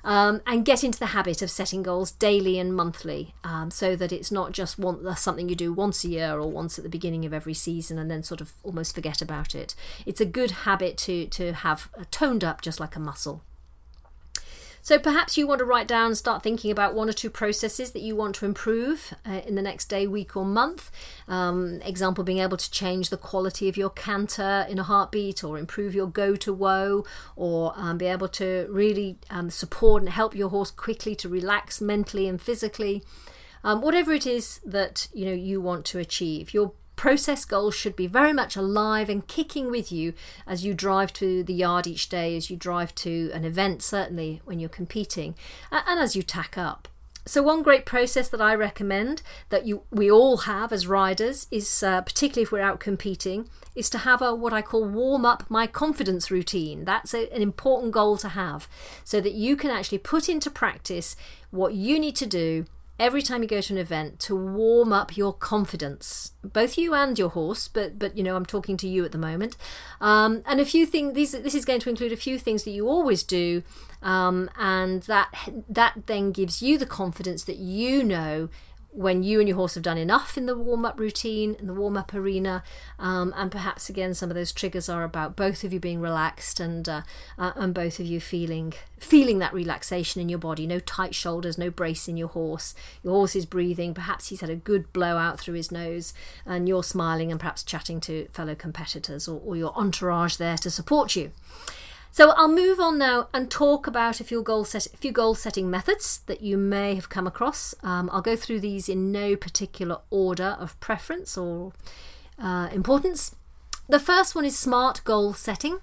um, 0.04 0.40
and 0.47 0.64
get 0.64 0.85
into 0.85 0.99
the 0.99 1.07
habit 1.07 1.42
of 1.42 1.50
setting 1.50 1.83
goals 1.83 2.12
daily 2.12 2.59
and 2.59 2.75
monthly 2.75 3.35
um, 3.45 3.71
so 3.71 3.97
that 3.97 4.12
it's 4.12 4.30
not 4.30 4.52
just 4.52 4.78
one, 4.78 5.07
uh, 5.07 5.14
something 5.14 5.49
you 5.49 5.54
do 5.54 5.73
once 5.73 6.04
a 6.04 6.09
year 6.09 6.38
or 6.38 6.50
once 6.50 6.78
at 6.78 6.85
the 6.85 6.90
beginning 6.90 7.25
of 7.25 7.33
every 7.33 7.54
season 7.54 7.99
and 7.99 8.11
then 8.11 8.23
sort 8.23 8.40
of 8.40 8.52
almost 8.62 8.95
forget 8.95 9.21
about 9.21 9.54
it. 9.54 9.75
It's 10.07 10.21
a 10.21 10.26
good 10.26 10.50
habit 10.50 10.97
to, 10.99 11.26
to 11.26 11.52
have 11.52 11.90
toned 12.11 12.45
up 12.45 12.61
just 12.61 12.80
like 12.80 12.97
a 12.97 13.00
muscle. 13.00 13.42
So 14.90 14.99
perhaps 14.99 15.38
you 15.38 15.47
want 15.47 15.61
to 15.61 15.64
write 15.64 15.87
down 15.87 16.06
and 16.06 16.18
start 16.18 16.42
thinking 16.42 16.73
about 16.73 16.97
one 16.97 17.09
or 17.09 17.12
two 17.12 17.30
processes 17.30 17.92
that 17.92 18.02
you 18.02 18.16
want 18.16 18.35
to 18.35 18.44
improve 18.44 19.14
uh, 19.25 19.40
in 19.47 19.54
the 19.54 19.62
next 19.62 19.85
day, 19.85 20.09
week, 20.09 20.37
or 20.37 20.44
month. 20.44 20.90
Um, 21.28 21.80
example 21.85 22.25
being 22.25 22.40
able 22.40 22.56
to 22.56 22.70
change 22.73 23.09
the 23.09 23.16
quality 23.16 23.68
of 23.68 23.76
your 23.76 23.90
canter 23.90 24.66
in 24.68 24.80
a 24.80 24.82
heartbeat, 24.82 25.44
or 25.44 25.59
improve 25.59 25.94
your 25.94 26.09
go 26.09 26.35
to 26.35 26.52
woe, 26.52 27.04
or 27.37 27.73
um, 27.76 27.99
be 27.99 28.06
able 28.06 28.26
to 28.30 28.66
really 28.68 29.16
um, 29.30 29.49
support 29.49 30.02
and 30.02 30.11
help 30.11 30.35
your 30.35 30.49
horse 30.49 30.73
quickly 30.73 31.14
to 31.14 31.28
relax 31.28 31.80
mentally 31.80 32.26
and 32.26 32.42
physically. 32.42 33.04
Um, 33.62 33.82
whatever 33.82 34.12
it 34.12 34.26
is 34.26 34.59
that 34.64 35.06
you 35.12 35.25
know 35.25 35.32
you 35.32 35.61
want 35.61 35.85
to 35.85 36.00
achieve, 36.00 36.52
your 36.52 36.73
process 37.00 37.47
goals 37.47 37.75
should 37.75 37.97
be 37.97 38.07
very 38.07 38.30
much 38.30 38.57
alive 38.57 39.09
and 39.09 39.26
kicking 39.26 39.71
with 39.71 39.90
you 39.90 40.12
as 40.47 40.66
you 40.66 40.75
drive 40.75 41.11
to 41.14 41.42
the 41.42 41.54
yard 41.54 41.87
each 41.87 42.11
day, 42.11 42.37
as 42.37 42.50
you 42.50 42.59
drive 42.59 42.95
to 42.95 43.30
an 43.33 43.42
event, 43.42 43.80
certainly 43.80 44.42
when 44.45 44.61
you're 44.61 44.69
competing, 44.69 45.35
and 45.73 45.99
as 45.99 46.14
you 46.14 46.23
tack 46.23 46.59
up. 46.59 46.88
So 47.25 47.42
one 47.42 47.62
great 47.62 47.87
process 47.87 48.28
that 48.28 48.42
I 48.42 48.54
recommend 48.54 49.23
that 49.49 49.64
you 49.64 49.83
we 49.90 50.11
all 50.11 50.38
have 50.38 50.75
as 50.75 50.87
riders 50.87 51.47
is 51.50 51.83
uh, 51.83 52.02
particularly 52.02 52.42
if 52.42 52.52
we're 52.52 52.61
out 52.61 52.80
competing 52.80 53.49
is 53.75 53.88
to 53.90 53.99
have 53.99 54.21
a 54.21 54.35
what 54.35 54.52
I 54.52 54.61
call 54.61 54.85
warm 54.85 55.25
up 55.25 55.45
my 55.49 55.66
confidence 55.66 56.30
routine. 56.30 56.85
That's 56.85 57.14
a, 57.14 57.33
an 57.35 57.40
important 57.40 57.92
goal 57.92 58.19
to 58.19 58.28
have 58.28 58.69
so 59.04 59.23
that 59.23 59.33
you 59.33 59.57
can 59.57 59.71
actually 59.71 59.99
put 59.99 60.28
into 60.28 60.50
practice 60.50 61.16
what 61.50 61.73
you 61.73 61.99
need 61.99 62.16
to 62.16 62.26
do 62.26 62.66
every 63.00 63.23
time 63.23 63.42
you 63.42 63.49
go 63.49 63.62
to 63.62 63.73
an 63.73 63.78
event 63.78 64.21
to 64.21 64.37
warm 64.37 64.92
up 64.92 65.16
your 65.16 65.33
confidence, 65.33 66.33
both 66.45 66.76
you 66.76 66.95
and 66.95 67.19
your 67.19 67.30
horse. 67.30 67.66
But 67.66 67.99
but 67.99 68.16
you 68.16 68.23
know 68.23 68.37
I'm 68.37 68.47
talking 68.47 68.76
to 68.76 68.87
you 68.87 69.04
at 69.04 69.11
the 69.11 69.19
moment, 69.19 69.57
um, 70.00 70.42
and 70.47 70.61
a 70.61 70.64
few 70.64 70.87
things. 70.87 71.14
These 71.14 71.33
this 71.33 71.54
is 71.54 71.64
going 71.64 71.80
to 71.80 71.90
include 71.90 72.12
a 72.12 72.16
few 72.16 72.38
things 72.38 72.62
that 72.64 72.71
you 72.71 72.87
always 72.87 73.23
do, 73.25 73.62
um, 74.02 74.50
and 74.57 75.02
that 75.04 75.33
that 75.69 76.07
then 76.07 76.30
gives 76.30 76.62
you 76.62 76.78
the 76.78 76.87
confidence 76.87 77.42
that 77.45 77.57
you 77.57 78.04
know 78.04 78.49
when 78.92 79.23
you 79.23 79.38
and 79.38 79.49
your 79.49 79.56
horse 79.56 79.75
have 79.75 79.85
done 79.85 79.99
enough 79.99 80.37
in 80.37 80.47
the 80.47 80.56
warm 80.56 80.85
up 80.85 80.99
routine, 80.99 81.54
in 81.61 81.66
the 81.66 81.75
warm 81.75 81.97
up 81.97 82.12
arena, 82.12 82.62
um, 82.99 83.32
and 83.37 83.50
perhaps 83.50 83.88
again 83.88 84.14
some 84.14 84.30
of 84.30 84.35
those 84.35 84.52
triggers 84.52 84.88
are 84.88 85.04
about 85.04 85.37
both 85.37 85.62
of 85.62 85.73
you 85.73 85.78
being 85.78 86.00
relaxed 86.00 86.59
and 86.59 86.88
uh, 86.88 87.02
uh, 87.38 87.52
and 87.54 87.73
both 87.73 88.00
of 88.00 88.06
you 88.06 88.20
feeling 88.20 88.73
feeling 88.99 89.38
that 89.38 89.54
relaxation 89.54 90.20
in 90.20 90.28
your 90.28 90.38
body. 90.38 90.66
No 90.66 90.80
tight 90.80 91.14
shoulders, 91.14 91.56
no 91.56 91.70
brace 91.70 92.09
in 92.09 92.16
your 92.16 92.28
horse. 92.28 92.75
Your 93.02 93.14
horse 93.14 93.37
is 93.37 93.47
breathing. 93.47 93.94
Perhaps 93.94 94.28
he's 94.28 94.40
had 94.40 94.50
a 94.50 94.56
good 94.56 94.92
blowout 94.92 95.38
through 95.38 95.54
his 95.54 95.70
nose, 95.70 96.12
and 96.44 96.68
you're 96.68 96.82
smiling 96.82 97.30
and 97.30 97.38
perhaps 97.38 97.62
chatting 97.62 98.00
to 98.00 98.26
fellow 98.32 98.54
competitors 98.54 99.28
or, 99.28 99.40
or 99.44 99.56
your 99.56 99.73
entourage 99.76 100.37
there 100.37 100.59
to 100.59 100.70
support 100.70 101.14
you. 101.14 101.30
So 102.12 102.31
I'll 102.31 102.49
move 102.49 102.81
on 102.81 102.99
now 102.99 103.29
and 103.33 103.50
talk 103.50 103.87
about 103.87 104.21
a 104.21 104.25
few 104.25 104.43
goal 104.43 104.64
set 104.64 104.87
a 104.87 104.97
few 104.97 105.12
goal 105.12 105.35
setting 105.35 105.71
methods 105.71 106.21
that 106.26 106.40
you 106.40 106.59
may 106.59 106.95
have 106.97 107.09
come 107.09 107.26
across. 107.26 107.75
Um, 107.83 108.11
I'll 108.12 108.21
go 108.21 108.37
through 108.37 108.61
these 108.61 108.88
in 108.88 109.12
no 109.12 109.37
particular 109.37 109.99
order 110.11 110.57
of 110.59 110.79
preference 110.81 111.38
or 111.38 111.73
uh, 112.38 112.69
importance. 112.73 113.37
The 113.88 114.00
first 114.00 114.35
one 114.35 114.45
is 114.45 114.59
smart 114.59 115.02
goal 115.05 115.35
setting. 115.35 115.79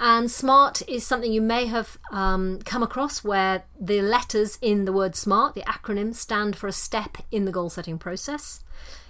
And 0.00 0.30
SMART 0.30 0.82
is 0.88 1.04
something 1.04 1.32
you 1.32 1.42
may 1.42 1.66
have 1.66 1.98
um, 2.12 2.60
come 2.64 2.84
across 2.84 3.24
where 3.24 3.64
the 3.80 4.00
letters 4.00 4.56
in 4.62 4.84
the 4.84 4.92
word 4.92 5.16
SMART, 5.16 5.56
the 5.56 5.62
acronym, 5.62 6.14
stand 6.14 6.54
for 6.54 6.68
a 6.68 6.72
step 6.72 7.18
in 7.32 7.46
the 7.46 7.50
goal 7.50 7.68
setting 7.68 7.98
process. 7.98 8.62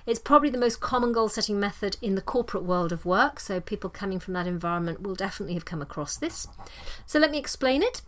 It's 0.09 0.19
probably 0.19 0.49
the 0.49 0.57
most 0.57 0.81
common 0.81 1.13
goal 1.13 1.29
setting 1.29 1.61
method 1.61 1.99
in 2.01 2.15
the 2.15 2.23
corporate 2.23 2.65
world 2.65 2.93
of 2.93 3.05
work, 3.05 3.39
so 3.39 3.61
people 3.61 3.91
coming 3.91 4.19
from 4.19 4.33
that 4.33 4.47
environment 4.47 5.03
will 5.03 5.15
definitely 5.15 5.53
have 5.53 5.67
come 5.67 5.83
across 5.83 6.17
this. 6.17 6.49
So 7.05 7.19
let 7.19 7.31
me 7.31 7.37
explain 7.37 7.83
it. 7.83 8.01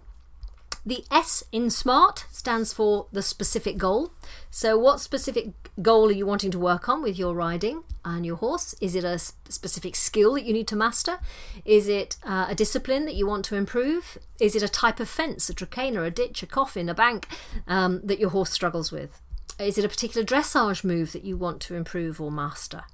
The 0.86 1.04
S 1.10 1.44
in 1.52 1.68
SMART 1.68 2.24
stands 2.30 2.72
for 2.72 3.06
the 3.12 3.20
specific 3.20 3.76
goal. 3.76 4.14
So, 4.50 4.78
what 4.78 5.00
specific 5.00 5.50
goal 5.82 6.08
are 6.08 6.12
you 6.12 6.24
wanting 6.24 6.50
to 6.52 6.58
work 6.58 6.88
on 6.88 7.02
with 7.02 7.18
your 7.18 7.34
riding 7.34 7.84
and 8.02 8.24
your 8.24 8.36
horse? 8.36 8.74
Is 8.80 8.94
it 8.94 9.04
a 9.04 9.18
specific 9.18 9.94
skill 9.94 10.32
that 10.34 10.44
you 10.44 10.54
need 10.54 10.68
to 10.68 10.76
master? 10.76 11.18
Is 11.66 11.86
it 11.86 12.16
uh, 12.24 12.46
a 12.48 12.54
discipline 12.54 13.04
that 13.04 13.14
you 13.14 13.26
want 13.26 13.44
to 13.46 13.56
improve? 13.56 14.16
Is 14.40 14.56
it 14.56 14.62
a 14.62 14.70
type 14.70 15.00
of 15.00 15.08
fence, 15.10 15.50
a 15.50 15.54
Trakehner, 15.54 16.06
a 16.06 16.10
ditch, 16.10 16.42
a 16.42 16.46
coffin, 16.46 16.88
a 16.88 16.94
bank 16.94 17.28
um, 17.68 18.00
that 18.02 18.18
your 18.18 18.30
horse 18.30 18.50
struggles 18.50 18.90
with? 18.90 19.20
Is 19.60 19.76
it 19.76 19.84
a 19.84 19.88
particular 19.88 20.26
dressage 20.26 20.84
move 20.84 21.12
that 21.12 21.24
you 21.24 21.36
want 21.36 21.60
to 21.62 21.74
improve 21.74 22.20
or 22.20 22.30
master? 22.30 22.84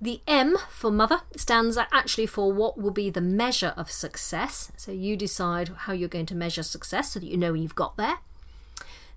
The 0.00 0.20
M 0.26 0.56
for 0.68 0.90
mother 0.90 1.20
stands 1.36 1.76
actually 1.76 2.26
for 2.26 2.52
what 2.52 2.78
will 2.78 2.90
be 2.90 3.10
the 3.10 3.20
measure 3.20 3.74
of 3.76 3.90
success. 3.90 4.72
So 4.76 4.90
you 4.90 5.16
decide 5.16 5.70
how 5.80 5.92
you're 5.92 6.08
going 6.08 6.26
to 6.26 6.34
measure 6.34 6.62
success 6.62 7.12
so 7.12 7.20
that 7.20 7.26
you 7.26 7.36
know 7.36 7.54
you've 7.54 7.76
got 7.76 7.96
there. 7.96 8.18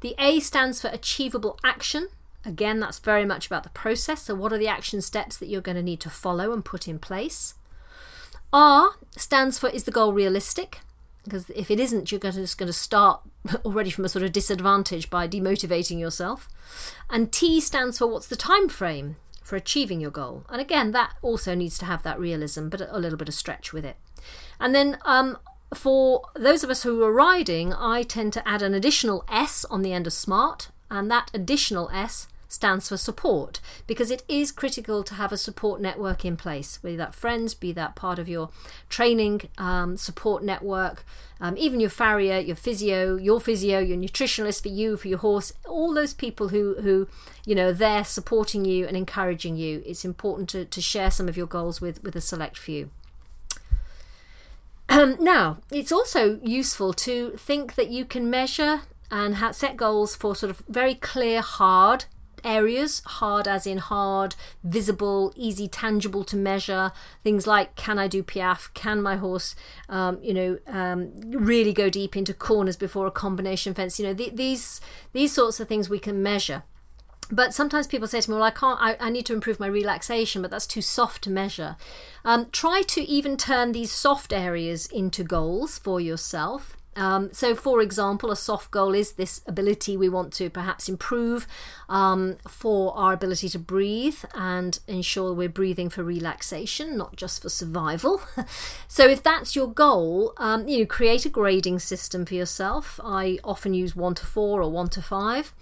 The 0.01 0.13
A 0.19 0.39
stands 0.39 0.81
for 0.81 0.89
achievable 0.89 1.57
action. 1.63 2.09
Again, 2.45 2.79
that's 2.79 2.99
very 2.99 3.25
much 3.25 3.47
about 3.47 3.63
the 3.63 3.69
process. 3.69 4.23
So, 4.23 4.35
what 4.35 4.53
are 4.53 4.59
the 4.59 4.67
action 4.67 5.01
steps 5.01 5.37
that 5.37 5.47
you're 5.47 5.61
going 5.61 5.77
to 5.77 5.81
need 5.81 5.99
to 6.01 6.11
follow 6.11 6.53
and 6.53 6.63
put 6.63 6.87
in 6.87 6.99
place? 6.99 7.55
R 8.53 8.91
stands 9.17 9.57
for 9.57 9.69
is 9.69 9.85
the 9.85 9.91
goal 9.91 10.13
realistic? 10.13 10.81
because 11.25 11.49
if 11.49 11.69
it 11.69 11.79
isn't 11.79 12.11
you're 12.11 12.19
just 12.19 12.57
going 12.57 12.67
to 12.67 12.73
start 12.73 13.21
already 13.65 13.89
from 13.89 14.05
a 14.05 14.09
sort 14.09 14.23
of 14.23 14.31
disadvantage 14.31 15.09
by 15.09 15.27
demotivating 15.27 15.99
yourself. 15.99 16.49
And 17.09 17.31
t 17.31 17.59
stands 17.61 17.97
for 17.97 18.07
what's 18.07 18.27
the 18.27 18.35
time 18.35 18.69
frame 18.69 19.17
for 19.43 19.55
achieving 19.55 20.01
your 20.01 20.11
goal. 20.11 20.45
And 20.49 20.59
again 20.59 20.91
that 20.91 21.13
also 21.21 21.55
needs 21.55 21.77
to 21.79 21.85
have 21.85 22.03
that 22.03 22.19
realism 22.19 22.69
but 22.69 22.81
a 22.81 22.99
little 22.99 23.17
bit 23.17 23.29
of 23.29 23.35
stretch 23.35 23.73
with 23.73 23.85
it. 23.85 23.97
And 24.59 24.73
then 24.73 24.97
um, 25.05 25.37
for 25.73 26.29
those 26.35 26.63
of 26.63 26.69
us 26.69 26.83
who 26.83 27.03
are 27.03 27.11
riding 27.11 27.73
i 27.73 28.03
tend 28.03 28.31
to 28.33 28.47
add 28.47 28.61
an 28.61 28.73
additional 28.73 29.23
s 29.29 29.65
on 29.65 29.81
the 29.81 29.93
end 29.93 30.07
of 30.07 30.13
smart 30.13 30.69
and 30.89 31.09
that 31.09 31.31
additional 31.33 31.89
s 31.91 32.27
stands 32.55 32.87
for 32.89 32.97
support 32.97 33.59
because 33.85 34.09
it 34.09 34.23
is 34.27 34.51
critical 34.51 35.03
to 35.03 35.13
have 35.15 35.31
a 35.31 35.37
support 35.37 35.81
network 35.81 36.23
in 36.25 36.37
place, 36.37 36.77
be 36.77 36.95
that 36.95 37.13
friends, 37.13 37.53
be 37.53 37.71
that 37.73 37.95
part 37.95 38.17
of 38.17 38.27
your 38.27 38.49
training 38.89 39.41
um, 39.57 39.97
support 39.97 40.43
network, 40.43 41.05
um, 41.39 41.55
even 41.57 41.81
your 41.81 41.89
farrier, 41.89 42.39
your 42.39 42.55
physio, 42.55 43.17
your 43.17 43.41
physio, 43.41 43.79
your 43.79 43.97
nutritionalist 43.97 44.63
for 44.63 44.69
you, 44.69 44.95
for 44.95 45.09
your 45.09 45.19
horse, 45.19 45.51
all 45.67 45.93
those 45.93 46.13
people 46.13 46.47
who, 46.47 46.75
who 46.81 47.07
you 47.45 47.53
know, 47.53 47.73
they're 47.73 48.05
supporting 48.05 48.63
you 48.63 48.87
and 48.87 48.95
encouraging 48.95 49.57
you. 49.57 49.83
It's 49.85 50.05
important 50.05 50.49
to, 50.49 50.65
to 50.65 50.81
share 50.81 51.11
some 51.11 51.27
of 51.27 51.37
your 51.37 51.47
goals 51.47 51.81
with, 51.81 52.01
with 52.03 52.15
a 52.15 52.21
select 52.21 52.57
few. 52.57 52.89
Um, 54.87 55.17
now, 55.23 55.57
it's 55.71 55.91
also 55.91 56.39
useful 56.41 56.93
to 56.93 57.31
think 57.31 57.75
that 57.75 57.89
you 57.89 58.05
can 58.05 58.29
measure 58.29 58.83
and 59.11 59.37
set 59.55 59.77
goals 59.77 60.15
for 60.15 60.35
sort 60.35 60.49
of 60.49 60.63
very 60.67 60.95
clear, 60.95 61.41
hard 61.41 62.05
areas 62.45 63.01
hard 63.05 63.47
as 63.47 63.65
in 63.65 63.77
hard 63.79 64.35
visible 64.63 65.33
easy 65.35 65.67
tangible 65.67 66.23
to 66.23 66.37
measure 66.37 66.91
things 67.23 67.47
like 67.47 67.75
can 67.75 67.99
i 67.99 68.07
do 68.07 68.21
piaffe 68.23 68.73
can 68.73 69.01
my 69.01 69.15
horse 69.17 69.55
um, 69.89 70.19
you 70.21 70.33
know 70.33 70.57
um, 70.67 71.11
really 71.31 71.73
go 71.73 71.89
deep 71.89 72.15
into 72.15 72.33
corners 72.33 72.77
before 72.77 73.07
a 73.07 73.11
combination 73.11 73.73
fence 73.73 73.99
you 73.99 74.05
know 74.05 74.13
th- 74.13 74.35
these 74.35 74.79
these 75.13 75.33
sorts 75.33 75.59
of 75.59 75.67
things 75.67 75.89
we 75.89 75.99
can 75.99 76.21
measure 76.21 76.63
but 77.31 77.53
sometimes 77.53 77.87
people 77.87 78.07
say 78.07 78.21
to 78.21 78.29
me, 78.29 78.35
"Well, 78.35 78.43
I 78.43 78.51
can't. 78.51 78.79
I, 78.79 78.97
I 78.99 79.09
need 79.09 79.25
to 79.27 79.33
improve 79.33 79.59
my 79.59 79.67
relaxation, 79.67 80.41
but 80.41 80.51
that's 80.51 80.67
too 80.67 80.81
soft 80.81 81.23
to 81.23 81.31
measure." 81.31 81.75
Um, 82.23 82.47
try 82.51 82.83
to 82.83 83.01
even 83.01 83.35
turn 83.35 83.71
these 83.71 83.91
soft 83.91 84.31
areas 84.31 84.85
into 84.87 85.23
goals 85.23 85.79
for 85.79 85.99
yourself. 85.99 86.74
Um, 86.95 87.29
so, 87.33 87.55
for 87.55 87.81
example, 87.81 88.31
a 88.31 88.35
soft 88.35 88.71
goal 88.71 88.93
is 88.93 89.13
this 89.13 89.41
ability 89.45 89.97
we 89.97 90.07
want 90.07 90.31
to 90.33 90.49
perhaps 90.49 90.87
improve 90.87 91.45
um, 91.89 92.37
for 92.47 92.95
our 92.97 93.13
ability 93.13 93.49
to 93.49 93.59
breathe 93.59 94.19
and 94.33 94.79
ensure 94.87 95.33
we're 95.33 95.49
breathing 95.49 95.89
for 95.89 96.03
relaxation, 96.03 96.97
not 96.97 97.15
just 97.15 97.41
for 97.41 97.49
survival. 97.49 98.21
so, 98.87 99.07
if 99.07 99.21
that's 99.21 99.55
your 99.55 99.67
goal, 99.67 100.33
um, 100.37 100.67
you 100.67 100.79
know, 100.79 100.85
create 100.85 101.25
a 101.25 101.29
grading 101.29 101.79
system 101.79 102.25
for 102.25 102.33
yourself. 102.33 102.99
I 103.03 103.39
often 103.43 103.73
use 103.73 103.95
one 103.95 104.15
to 104.15 104.25
four 104.25 104.61
or 104.61 104.71
one 104.71 104.89
to 104.89 105.01
five. 105.01 105.53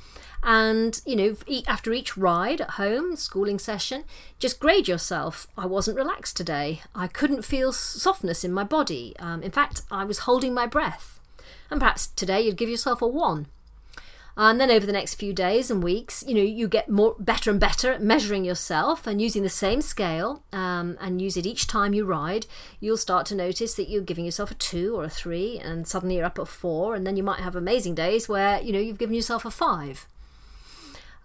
And 0.45 0.99
you 1.05 1.15
know 1.15 1.37
after 1.67 1.93
each 1.93 2.17
ride 2.17 2.59
at 2.59 2.71
home 2.71 3.15
schooling 3.15 3.57
session 3.59 4.03
just 4.39 4.59
grade 4.59 4.89
yourself. 4.89 5.47
I 5.57 5.65
wasn't 5.65 5.95
relaxed 5.95 6.35
today. 6.35 6.81
I 6.93 7.07
couldn't 7.07 7.45
feel 7.45 7.71
softness 7.71 8.43
in 8.43 8.51
my 8.51 8.65
body. 8.65 9.15
Um, 9.19 9.41
in 9.41 9.51
fact 9.51 9.83
i 9.89 10.03
was 10.03 10.19
holding 10.19 10.53
my 10.53 10.67
breath 10.67 11.21
and 11.69 11.79
perhaps 11.79 12.07
today 12.07 12.41
you'd 12.41 12.57
give 12.57 12.69
yourself 12.69 13.01
a 13.01 13.07
one. 13.07 13.47
And 14.35 14.59
then 14.59 14.71
over 14.71 14.85
the 14.85 14.91
next 14.91 15.15
few 15.15 15.31
days 15.31 15.69
and 15.69 15.83
weeks, 15.83 16.23
you 16.27 16.33
know, 16.33 16.41
you 16.41 16.67
get 16.67 16.89
more 16.89 17.15
better 17.19 17.51
and 17.51 17.59
better 17.59 17.91
at 17.91 18.01
measuring 18.01 18.43
yourself 18.43 19.05
and 19.05 19.21
using 19.21 19.43
the 19.43 19.49
same 19.49 19.79
scale 19.81 20.43
um, 20.51 20.97
and 20.99 21.21
use 21.21 21.37
it 21.37 21.45
each 21.45 21.67
time 21.67 21.93
you 21.93 22.03
ride. 22.03 22.47
You'll 22.79 22.97
start 22.97 23.27
to 23.27 23.35
notice 23.35 23.75
that 23.75 23.89
you're 23.89 24.01
giving 24.01 24.25
yourself 24.25 24.49
a 24.49 24.55
two 24.55 24.95
or 24.95 25.03
a 25.03 25.09
three, 25.09 25.59
and 25.59 25.87
suddenly 25.87 26.15
you're 26.15 26.25
up 26.25 26.39
at 26.39 26.47
four, 26.47 26.95
and 26.95 27.05
then 27.05 27.15
you 27.15 27.21
might 27.21 27.41
have 27.41 27.55
amazing 27.55 27.93
days 27.93 28.27
where 28.27 28.59
you 28.59 28.73
know 28.73 28.79
you've 28.79 28.97
given 28.97 29.15
yourself 29.15 29.45
a 29.45 29.51
five. 29.51 30.07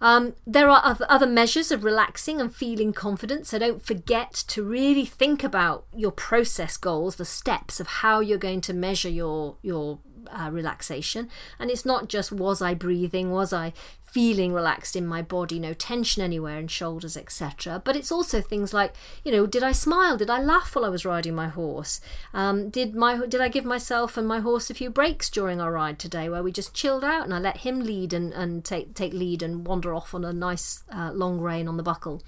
Um, 0.01 0.35
there 0.47 0.69
are 0.69 0.97
other 1.09 1.27
measures 1.27 1.71
of 1.71 1.83
relaxing 1.83 2.39
and 2.39 2.53
feeling 2.53 2.93
confident, 2.93 3.47
so 3.47 3.59
don't 3.59 3.85
forget 3.85 4.31
to 4.47 4.63
really 4.63 5.05
think 5.05 5.43
about 5.43 5.85
your 5.95 6.11
process 6.11 6.77
goals, 6.77 7.17
the 7.17 7.25
steps 7.25 7.79
of 7.79 7.87
how 7.87 8.19
you're 8.19 8.37
going 8.37 8.61
to 8.61 8.73
measure 8.73 9.09
your 9.09 9.57
your 9.61 9.99
uh, 10.31 10.49
relaxation. 10.51 11.29
And 11.57 11.69
it's 11.69 11.85
not 11.85 12.07
just 12.07 12.31
was 12.31 12.61
I 12.61 12.73
breathing, 12.73 13.31
was 13.31 13.51
I 13.51 13.73
feeling 14.11 14.53
relaxed 14.53 14.95
in 14.95 15.05
my 15.05 15.21
body, 15.21 15.59
no 15.59 15.73
tension 15.73 16.23
anywhere 16.23 16.59
in 16.59 16.67
shoulders, 16.67 17.15
etc. 17.15 17.81
But 17.83 17.95
it's 17.95 18.11
also 18.11 18.41
things 18.41 18.73
like, 18.73 18.93
you 19.23 19.31
know, 19.31 19.45
did 19.45 19.63
I 19.63 19.71
smile? 19.71 20.17
Did 20.17 20.29
I 20.29 20.41
laugh 20.41 20.75
while 20.75 20.85
I 20.85 20.89
was 20.89 21.05
riding 21.05 21.35
my 21.35 21.47
horse? 21.47 22.01
Um, 22.33 22.69
did 22.69 22.95
my 22.95 23.25
did 23.27 23.41
I 23.41 23.49
give 23.49 23.65
myself 23.65 24.17
and 24.17 24.27
my 24.27 24.39
horse 24.39 24.69
a 24.69 24.73
few 24.73 24.89
breaks 24.89 25.29
during 25.29 25.61
our 25.61 25.71
ride 25.71 25.99
today, 25.99 26.29
where 26.29 26.43
we 26.43 26.51
just 26.51 26.73
chilled 26.73 27.03
out 27.03 27.23
and 27.23 27.33
I 27.33 27.39
let 27.39 27.57
him 27.57 27.81
lead 27.81 28.13
and, 28.13 28.33
and 28.33 28.65
take 28.65 28.93
take 28.95 29.13
lead 29.13 29.43
and 29.43 29.65
wander 29.65 29.93
off 29.93 30.13
on 30.13 30.25
a 30.25 30.33
nice 30.33 30.83
uh, 30.91 31.11
long 31.13 31.39
rein 31.39 31.67
on 31.67 31.77
the 31.77 31.83
buckle? 31.83 32.21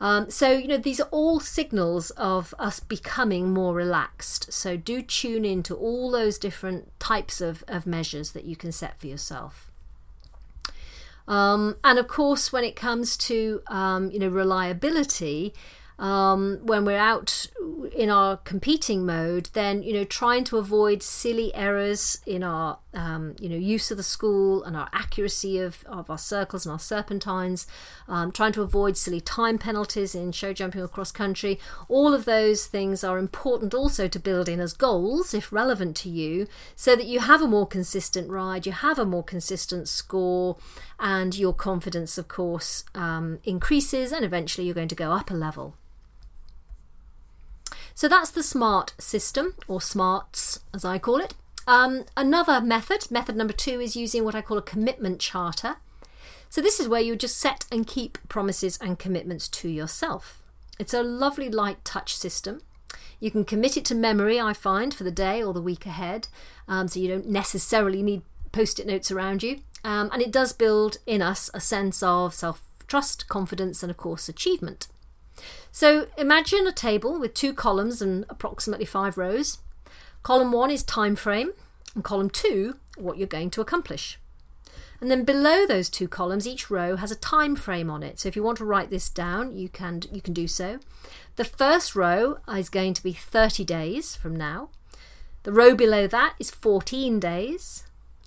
Um, 0.00 0.30
so, 0.30 0.52
you 0.52 0.66
know, 0.66 0.78
these 0.78 0.98
are 0.98 1.08
all 1.10 1.40
signals 1.40 2.08
of 2.12 2.54
us 2.58 2.80
becoming 2.80 3.52
more 3.52 3.74
relaxed. 3.74 4.50
So, 4.50 4.76
do 4.78 5.02
tune 5.02 5.44
into 5.44 5.74
all 5.74 6.10
those 6.10 6.38
different 6.38 6.98
types 6.98 7.42
of, 7.42 7.62
of 7.68 7.86
measures 7.86 8.32
that 8.32 8.46
you 8.46 8.56
can 8.56 8.72
set 8.72 8.98
for 8.98 9.08
yourself. 9.08 9.69
Um, 11.30 11.76
and 11.84 11.96
of 11.96 12.08
course, 12.08 12.52
when 12.52 12.64
it 12.64 12.74
comes 12.74 13.16
to 13.18 13.62
um, 13.68 14.10
you 14.10 14.18
know 14.18 14.28
reliability, 14.28 15.54
um, 15.96 16.58
when 16.62 16.84
we're 16.84 16.98
out 16.98 17.46
in 17.96 18.10
our 18.10 18.38
competing 18.38 19.06
mode, 19.06 19.48
then 19.52 19.84
you 19.84 19.94
know 19.94 20.04
trying 20.04 20.42
to 20.44 20.58
avoid 20.58 21.04
silly 21.04 21.54
errors 21.54 22.20
in 22.26 22.42
our 22.42 22.80
um, 22.94 23.36
you 23.40 23.48
know 23.48 23.56
use 23.56 23.90
of 23.90 23.96
the 23.96 24.02
school 24.02 24.62
and 24.64 24.76
our 24.76 24.88
accuracy 24.92 25.58
of, 25.58 25.84
of 25.86 26.10
our 26.10 26.18
circles 26.18 26.66
and 26.66 26.72
our 26.72 26.78
serpentines, 26.78 27.66
um, 28.08 28.32
trying 28.32 28.52
to 28.52 28.62
avoid 28.62 28.96
silly 28.96 29.20
time 29.20 29.58
penalties 29.58 30.14
in 30.14 30.32
show 30.32 30.52
jumping 30.52 30.82
or 30.82 30.88
cross 30.88 31.12
country. 31.12 31.58
All 31.88 32.14
of 32.14 32.24
those 32.24 32.66
things 32.66 33.04
are 33.04 33.18
important 33.18 33.74
also 33.74 34.08
to 34.08 34.18
build 34.18 34.48
in 34.48 34.60
as 34.60 34.72
goals 34.72 35.34
if 35.34 35.52
relevant 35.52 35.96
to 35.98 36.08
you, 36.08 36.46
so 36.74 36.96
that 36.96 37.06
you 37.06 37.20
have 37.20 37.42
a 37.42 37.46
more 37.46 37.66
consistent 37.66 38.30
ride, 38.30 38.66
you 38.66 38.72
have 38.72 38.98
a 38.98 39.04
more 39.04 39.24
consistent 39.24 39.88
score, 39.88 40.56
and 40.98 41.36
your 41.36 41.54
confidence, 41.54 42.18
of 42.18 42.28
course, 42.28 42.84
um, 42.94 43.38
increases, 43.44 44.12
and 44.12 44.24
eventually 44.24 44.66
you're 44.66 44.74
going 44.74 44.88
to 44.88 44.94
go 44.94 45.12
up 45.12 45.30
a 45.30 45.34
level. 45.34 45.74
So 47.94 48.08
that's 48.08 48.30
the 48.30 48.42
SMART 48.42 48.94
system, 48.98 49.54
or 49.68 49.80
SMARTS 49.80 50.60
as 50.72 50.84
I 50.84 50.98
call 50.98 51.16
it. 51.16 51.34
Um, 51.66 52.04
another 52.16 52.60
method, 52.60 53.10
method 53.10 53.36
number 53.36 53.52
two, 53.52 53.80
is 53.80 53.96
using 53.96 54.24
what 54.24 54.34
I 54.34 54.42
call 54.42 54.58
a 54.58 54.62
commitment 54.62 55.20
charter. 55.20 55.76
So 56.48 56.60
this 56.60 56.80
is 56.80 56.88
where 56.88 57.00
you 57.00 57.14
just 57.14 57.38
set 57.38 57.64
and 57.70 57.86
keep 57.86 58.18
promises 58.28 58.76
and 58.80 58.98
commitments 58.98 59.48
to 59.48 59.68
yourself. 59.68 60.42
It's 60.78 60.94
a 60.94 61.02
lovely 61.02 61.48
light 61.48 61.84
touch 61.84 62.16
system. 62.16 62.62
You 63.20 63.30
can 63.30 63.44
commit 63.44 63.76
it 63.76 63.84
to 63.86 63.94
memory, 63.94 64.40
I 64.40 64.52
find, 64.52 64.92
for 64.92 65.04
the 65.04 65.10
day 65.10 65.42
or 65.42 65.52
the 65.52 65.60
week 65.60 65.86
ahead, 65.86 66.28
um, 66.66 66.88
so 66.88 66.98
you 66.98 67.08
don't 67.08 67.28
necessarily 67.28 68.02
need 68.02 68.22
post 68.50 68.80
it 68.80 68.86
notes 68.86 69.10
around 69.12 69.42
you. 69.42 69.60
Um, 69.84 70.10
and 70.12 70.20
it 70.20 70.32
does 70.32 70.52
build 70.52 70.98
in 71.06 71.22
us 71.22 71.50
a 71.54 71.60
sense 71.60 72.02
of 72.02 72.34
self 72.34 72.62
trust, 72.86 73.28
confidence, 73.28 73.82
and 73.82 73.90
of 73.90 73.96
course, 73.96 74.28
achievement. 74.28 74.88
So 75.70 76.08
imagine 76.18 76.66
a 76.66 76.72
table 76.72 77.18
with 77.20 77.34
two 77.34 77.54
columns 77.54 78.02
and 78.02 78.24
approximately 78.28 78.86
five 78.86 79.16
rows. 79.16 79.58
Column 80.22 80.52
one 80.52 80.70
is 80.70 80.82
time 80.82 81.16
frame, 81.16 81.52
and 81.94 82.04
column 82.04 82.30
two, 82.30 82.76
what 82.96 83.16
you're 83.16 83.26
going 83.26 83.50
to 83.50 83.60
accomplish. 83.60 84.18
And 85.00 85.10
then 85.10 85.24
below 85.24 85.66
those 85.66 85.88
two 85.88 86.08
columns, 86.08 86.46
each 86.46 86.70
row 86.70 86.96
has 86.96 87.10
a 87.10 87.16
time 87.16 87.56
frame 87.56 87.90
on 87.90 88.02
it. 88.02 88.20
So 88.20 88.28
if 88.28 88.36
you 88.36 88.42
want 88.42 88.58
to 88.58 88.66
write 88.66 88.90
this 88.90 89.08
down, 89.08 89.56
you 89.56 89.68
can 89.70 90.02
you 90.12 90.20
can 90.20 90.34
do 90.34 90.46
so. 90.46 90.78
The 91.36 91.44
first 91.44 91.96
row 91.96 92.38
is 92.48 92.68
going 92.68 92.92
to 92.94 93.02
be 93.02 93.14
30 93.14 93.64
days 93.64 94.14
from 94.14 94.36
now. 94.36 94.68
The 95.44 95.52
row 95.52 95.74
below 95.74 96.06
that 96.06 96.34
is 96.38 96.50
14 96.50 97.18
days. 97.18 97.84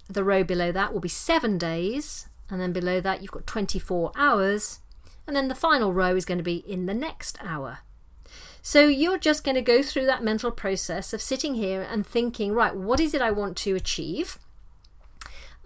The 0.09 0.23
row 0.23 0.43
below 0.43 0.71
that 0.71 0.93
will 0.93 0.99
be 0.99 1.09
7 1.09 1.59
days, 1.59 2.27
and 2.49 2.59
then 2.59 2.73
below 2.73 2.99
that 3.01 3.21
you've 3.21 3.31
got 3.31 3.45
24 3.45 4.11
hours, 4.15 4.79
and 5.27 5.35
then 5.35 5.47
the 5.47 5.55
final 5.55 5.93
row 5.93 6.15
is 6.15 6.25
going 6.25 6.39
to 6.39 6.43
be 6.43 6.63
in 6.67 6.87
the 6.87 6.93
next 6.93 7.37
hour. 7.41 7.79
So 8.65 8.87
you're 8.87 9.17
just 9.17 9.43
going 9.43 9.55
to 9.55 9.61
go 9.61 9.83
through 9.83 10.05
that 10.05 10.23
mental 10.23 10.49
process 10.49 11.11
of 11.11 11.21
sitting 11.21 11.55
here 11.55 11.81
and 11.81 12.07
thinking, 12.07 12.53
right, 12.53 12.73
what 12.73 13.01
is 13.01 13.13
it 13.13 13.21
I 13.21 13.29
want 13.29 13.57
to 13.57 13.75
achieve 13.75 14.39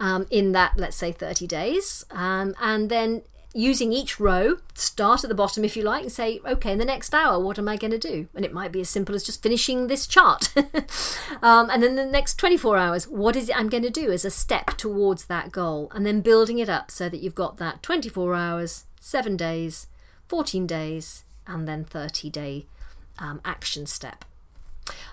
um, 0.00 0.26
in 0.32 0.50
that, 0.52 0.72
let's 0.76 0.96
say, 0.96 1.12
30 1.12 1.46
days? 1.46 2.04
Um, 2.10 2.56
and 2.60 2.90
then 2.90 3.22
using 3.54 3.92
each 3.92 4.18
row, 4.18 4.56
start 4.74 5.22
at 5.22 5.28
the 5.28 5.36
bottom 5.36 5.64
if 5.64 5.76
you 5.76 5.84
like, 5.84 6.02
and 6.02 6.12
say, 6.12 6.40
okay, 6.44 6.72
in 6.72 6.78
the 6.78 6.84
next 6.84 7.14
hour, 7.14 7.38
what 7.38 7.56
am 7.56 7.68
I 7.68 7.76
going 7.76 7.92
to 7.92 7.98
do? 7.98 8.26
And 8.34 8.44
it 8.44 8.52
might 8.52 8.72
be 8.72 8.80
as 8.80 8.90
simple 8.90 9.14
as 9.14 9.22
just 9.22 9.44
finishing 9.44 9.86
this 9.86 10.04
chart. 10.04 10.52
um, 11.40 11.70
and 11.70 11.80
then 11.80 11.94
the 11.94 12.04
next 12.04 12.34
24 12.34 12.76
hours, 12.76 13.06
what 13.06 13.36
is 13.36 13.48
it 13.48 13.56
I'm 13.56 13.68
going 13.68 13.84
to 13.84 13.90
do 13.90 14.10
as 14.10 14.24
a 14.24 14.30
step 14.30 14.76
towards 14.76 15.26
that 15.26 15.52
goal? 15.52 15.88
And 15.94 16.04
then 16.04 16.20
building 16.20 16.58
it 16.58 16.68
up 16.68 16.90
so 16.90 17.08
that 17.08 17.22
you've 17.22 17.36
got 17.36 17.58
that 17.58 17.80
24 17.80 18.34
hours, 18.34 18.86
seven 19.00 19.36
days, 19.36 19.86
14 20.26 20.66
days, 20.66 21.22
and 21.46 21.68
then 21.68 21.84
30 21.84 22.28
day 22.30 22.66
um, 23.18 23.40
action 23.44 23.86
step. 23.86 24.24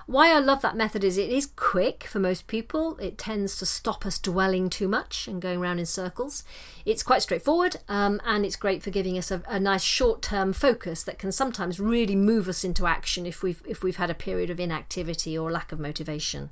Why 0.07 0.31
I 0.31 0.39
love 0.39 0.61
that 0.61 0.77
method 0.77 1.03
is 1.03 1.17
it 1.17 1.29
is 1.29 1.47
quick 1.47 2.03
for 2.03 2.19
most 2.19 2.47
people. 2.47 2.97
It 2.97 3.17
tends 3.17 3.57
to 3.57 3.65
stop 3.65 4.05
us 4.05 4.19
dwelling 4.19 4.69
too 4.69 4.87
much 4.87 5.27
and 5.27 5.41
going 5.41 5.59
around 5.59 5.79
in 5.79 5.85
circles. 5.85 6.43
It's 6.85 7.03
quite 7.03 7.23
straightforward 7.23 7.77
um, 7.89 8.21
and 8.25 8.45
it's 8.45 8.55
great 8.55 8.83
for 8.83 8.91
giving 8.91 9.17
us 9.17 9.31
a, 9.31 9.41
a 9.47 9.59
nice 9.59 9.83
short-term 9.83 10.53
focus 10.53 11.03
that 11.03 11.19
can 11.19 11.31
sometimes 11.31 11.79
really 11.79 12.15
move 12.15 12.47
us 12.47 12.63
into 12.63 12.85
action 12.85 13.25
if 13.25 13.41
we've 13.41 13.61
if 13.67 13.83
we've 13.83 13.97
had 13.97 14.09
a 14.09 14.15
period 14.15 14.49
of 14.49 14.59
inactivity 14.59 15.37
or 15.37 15.51
lack 15.51 15.71
of 15.71 15.79
motivation. 15.79 16.49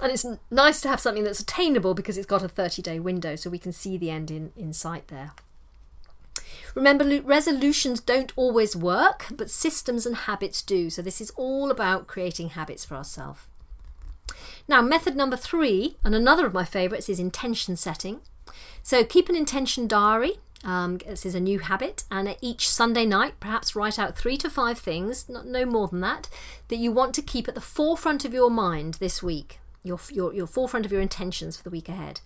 And 0.00 0.10
it's 0.10 0.24
nice 0.50 0.80
to 0.80 0.88
have 0.88 1.00
something 1.00 1.22
that's 1.22 1.40
attainable 1.40 1.94
because 1.94 2.16
it's 2.16 2.26
got 2.26 2.42
a 2.42 2.48
30-day 2.48 2.98
window, 2.98 3.36
so 3.36 3.50
we 3.50 3.58
can 3.58 3.72
see 3.72 3.96
the 3.96 4.10
end 4.10 4.30
in, 4.30 4.50
in 4.56 4.72
sight 4.72 5.08
there. 5.08 5.32
Remember, 6.74 7.20
resolutions 7.20 8.00
don't 8.00 8.32
always 8.36 8.74
work, 8.74 9.26
but 9.30 9.50
systems 9.50 10.06
and 10.06 10.16
habits 10.16 10.62
do. 10.62 10.88
So, 10.88 11.02
this 11.02 11.20
is 11.20 11.30
all 11.36 11.70
about 11.70 12.06
creating 12.06 12.50
habits 12.50 12.84
for 12.84 12.94
ourselves. 12.94 13.42
Now, 14.66 14.80
method 14.80 15.16
number 15.16 15.36
three, 15.36 15.96
and 16.04 16.14
another 16.14 16.46
of 16.46 16.54
my 16.54 16.64
favourites, 16.64 17.08
is 17.08 17.18
intention 17.18 17.76
setting. 17.76 18.20
So, 18.82 19.04
keep 19.04 19.28
an 19.28 19.36
intention 19.36 19.86
diary. 19.86 20.38
Um, 20.64 20.98
this 20.98 21.26
is 21.26 21.34
a 21.34 21.40
new 21.40 21.58
habit, 21.58 22.04
and 22.10 22.36
each 22.40 22.68
Sunday 22.68 23.04
night, 23.04 23.40
perhaps 23.40 23.74
write 23.74 23.98
out 23.98 24.16
three 24.16 24.36
to 24.38 24.48
five 24.48 24.78
things, 24.78 25.28
not, 25.28 25.44
no 25.44 25.66
more 25.66 25.88
than 25.88 26.00
that, 26.00 26.28
that 26.68 26.76
you 26.76 26.92
want 26.92 27.14
to 27.16 27.22
keep 27.22 27.48
at 27.48 27.56
the 27.56 27.60
forefront 27.60 28.24
of 28.24 28.32
your 28.32 28.48
mind 28.50 28.94
this 28.94 29.22
week, 29.22 29.58
your, 29.82 29.98
your, 30.10 30.32
your 30.32 30.46
forefront 30.46 30.86
of 30.86 30.92
your 30.92 31.00
intentions 31.00 31.56
for 31.56 31.64
the 31.64 31.70
week 31.70 31.88
ahead. 31.88 32.20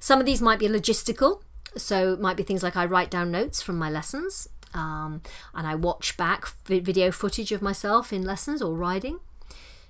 Some 0.00 0.18
of 0.18 0.26
these 0.26 0.42
might 0.42 0.58
be 0.58 0.68
logistical, 0.68 1.42
so 1.76 2.12
it 2.12 2.20
might 2.20 2.36
be 2.36 2.42
things 2.42 2.62
like 2.62 2.76
I 2.76 2.84
write 2.86 3.10
down 3.10 3.30
notes 3.30 3.62
from 3.62 3.76
my 3.76 3.90
lessons 3.90 4.48
um, 4.74 5.22
and 5.54 5.66
I 5.66 5.74
watch 5.74 6.16
back 6.16 6.46
video 6.66 7.10
footage 7.10 7.50
of 7.52 7.62
myself 7.62 8.12
in 8.12 8.22
lessons 8.22 8.60
or 8.60 8.74
riding, 8.74 9.20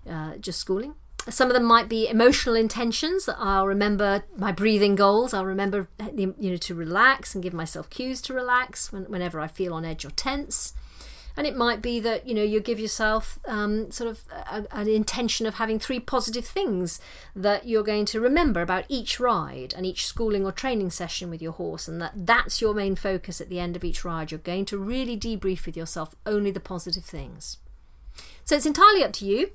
uh, 0.08 0.36
just 0.36 0.60
schooling. 0.60 0.94
Some 1.28 1.48
of 1.48 1.54
them 1.54 1.64
might 1.64 1.88
be 1.88 2.08
emotional 2.08 2.54
intentions. 2.54 3.28
I'll 3.28 3.66
remember 3.66 4.22
my 4.36 4.52
breathing 4.52 4.94
goals. 4.94 5.34
I'll 5.34 5.44
remember 5.44 5.88
you 6.16 6.34
know 6.38 6.56
to 6.56 6.74
relax 6.74 7.34
and 7.34 7.42
give 7.42 7.52
myself 7.52 7.90
cues 7.90 8.22
to 8.22 8.34
relax 8.34 8.92
when, 8.92 9.04
whenever 9.04 9.40
I 9.40 9.48
feel 9.48 9.74
on 9.74 9.84
edge 9.84 10.04
or 10.04 10.10
tense 10.10 10.72
and 11.36 11.46
it 11.46 11.56
might 11.56 11.82
be 11.82 12.00
that 12.00 12.26
you 12.26 12.34
know 12.34 12.42
you 12.42 12.60
give 12.60 12.80
yourself 12.80 13.38
um, 13.46 13.90
sort 13.90 14.10
of 14.10 14.24
a, 14.30 14.66
an 14.72 14.88
intention 14.88 15.46
of 15.46 15.54
having 15.54 15.78
three 15.78 16.00
positive 16.00 16.46
things 16.46 17.00
that 17.34 17.66
you're 17.66 17.82
going 17.82 18.06
to 18.06 18.20
remember 18.20 18.62
about 18.62 18.84
each 18.88 19.20
ride 19.20 19.74
and 19.76 19.84
each 19.84 20.06
schooling 20.06 20.44
or 20.44 20.52
training 20.52 20.90
session 20.90 21.28
with 21.28 21.42
your 21.42 21.52
horse 21.52 21.86
and 21.86 22.00
that 22.00 22.12
that's 22.14 22.60
your 22.60 22.74
main 22.74 22.96
focus 22.96 23.40
at 23.40 23.48
the 23.48 23.60
end 23.60 23.76
of 23.76 23.84
each 23.84 24.04
ride. 24.04 24.30
You're 24.30 24.38
going 24.38 24.64
to 24.66 24.78
really 24.78 25.16
debrief 25.16 25.66
with 25.66 25.76
yourself 25.76 26.14
only 26.24 26.50
the 26.50 26.60
positive 26.60 27.04
things. 27.04 27.58
So 28.44 28.56
it's 28.56 28.66
entirely 28.66 29.04
up 29.04 29.12
to 29.14 29.26
you 29.26 29.50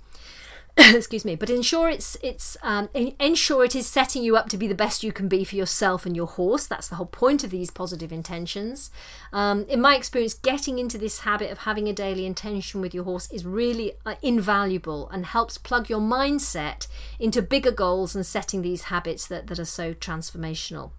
excuse 0.78 1.26
me. 1.26 1.36
But 1.36 1.50
ensure 1.50 1.90
it's 1.90 2.16
it's 2.24 2.56
um, 2.64 2.90
ensure 2.94 3.66
it 3.66 3.76
is 3.76 3.88
setting 3.88 4.24
you 4.24 4.38
up 4.38 4.48
to 4.50 4.58
be 4.58 4.68
the 4.68 4.76
best 4.76 5.04
you 5.04 5.12
can 5.12 5.28
be 5.28 5.44
for 5.44 5.56
yourself 5.56 6.06
and 6.06 6.16
your 6.16 6.28
horse. 6.28 6.66
That's 6.66 6.88
the 6.88 6.96
whole 6.96 7.08
point 7.08 7.44
of 7.44 7.50
these 7.50 7.72
positive 7.72 8.12
intentions. 8.12 8.90
Um, 9.34 9.66
in 9.66 9.82
my 9.82 9.96
experience 9.96 10.34
getting 10.34 10.80
into 10.80 10.98
this 10.98 11.22
habit 11.22 11.52
of 11.52 11.60
having 11.60 11.88
a 11.88 11.94
daily 11.94 12.26
intention 12.26 12.80
with 12.80 12.94
your 12.94 13.04
horse 13.04 13.30
is 13.32 13.46
really 13.46 13.94
uh, 14.06 14.16
invaluable 14.22 15.10
and 15.10 15.26
helps 15.26 15.58
plug 15.58 15.90
your 15.90 16.02
mindset 16.02 16.88
into 17.20 17.42
bigger 17.42 17.72
goals 17.72 18.16
and 18.16 18.26
setting 18.26 18.62
these 18.62 18.84
habits 18.84 19.28
that, 19.28 19.48
that 19.48 19.60
are 19.60 19.66
so 19.66 19.94
transformational. 19.94 20.92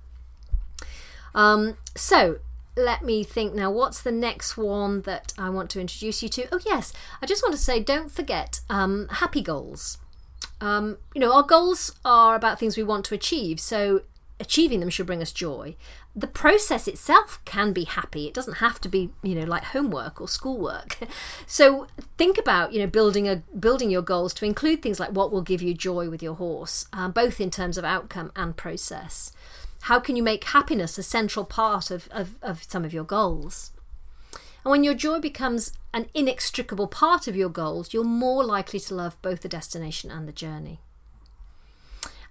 Um, 1.35 1.79
so 1.95 2.41
let 2.77 3.03
me 3.03 3.23
think 3.23 3.55
now 3.55 3.71
what's 3.71 4.03
the 4.03 4.13
next 4.13 4.57
one 4.57 5.03
that 5.03 5.33
i 5.37 5.51
want 5.51 5.71
to 5.71 5.81
introduce 5.81 6.23
you 6.23 6.29
to? 6.29 6.47
Oh 6.53 6.61
yes 6.65 6.93
i 7.21 7.27
just 7.27 7.43
want 7.43 7.55
to 7.55 7.61
say 7.61 7.81
don't 7.81 8.11
forget 8.11 8.61
um, 8.71 9.09
happy 9.11 9.43
goals. 9.43 9.99
Um, 10.61 10.99
you 11.15 11.21
know 11.21 11.33
our 11.33 11.43
goals 11.43 11.95
are 12.05 12.35
about 12.35 12.59
things 12.59 12.77
we 12.77 12.83
want 12.83 13.05
to 13.07 13.15
achieve 13.15 13.61
so 13.61 14.03
achieving 14.43 14.81
them 14.81 14.91
should 14.91 15.07
bring 15.07 15.23
us 15.23 15.33
joy. 15.33 15.77
The 16.15 16.27
process 16.27 16.87
itself 16.87 17.41
can 17.45 17.73
be 17.73 17.85
happy. 17.85 18.27
It 18.27 18.35
doesn't 18.35 18.55
have 18.55 18.81
to 18.83 18.89
be 18.89 19.11
you 19.23 19.35
know 19.35 19.47
like 19.47 19.65
homework 19.65 20.21
or 20.21 20.29
schoolwork. 20.29 20.99
So 21.47 21.87
think 22.17 22.39
about 22.39 22.73
you 22.73 22.81
know 22.81 22.87
building 22.87 23.29
a 23.29 23.37
building 23.59 23.91
your 23.91 24.03
goals 24.03 24.33
to 24.35 24.45
include 24.45 24.83
things 24.83 24.99
like 24.99 25.11
what 25.11 25.31
will 25.31 25.43
give 25.43 25.63
you 25.63 25.75
joy 25.75 26.09
with 26.09 26.23
your 26.23 26.35
horse 26.35 26.87
um, 26.93 27.13
both 27.13 27.41
in 27.41 27.51
terms 27.51 27.77
of 27.77 27.85
outcome 27.85 28.33
and 28.35 28.57
process 28.57 29.33
how 29.83 29.99
can 29.99 30.15
you 30.15 30.23
make 30.23 30.45
happiness 30.45 30.97
a 30.97 31.03
central 31.03 31.45
part 31.45 31.91
of, 31.91 32.09
of, 32.13 32.39
of 32.41 32.63
some 32.63 32.85
of 32.85 32.93
your 32.93 33.05
goals? 33.05 33.73
And 34.65 34.71
when 34.71 34.85
your 34.85 34.95
joy 34.95 35.19
becomes 35.19 35.73
an 35.93 36.07
inextricable 36.15 36.87
part 36.87 37.27
of 37.27 37.35
your 37.35 37.49
goals, 37.49 37.93
you're 37.93 38.05
more 38.05 38.45
likely 38.45 38.79
to 38.79 38.95
love 38.95 39.21
both 39.23 39.41
the 39.41 39.49
destination 39.49 40.11
and 40.11 40.29
the 40.29 40.33
journey. 40.33 40.81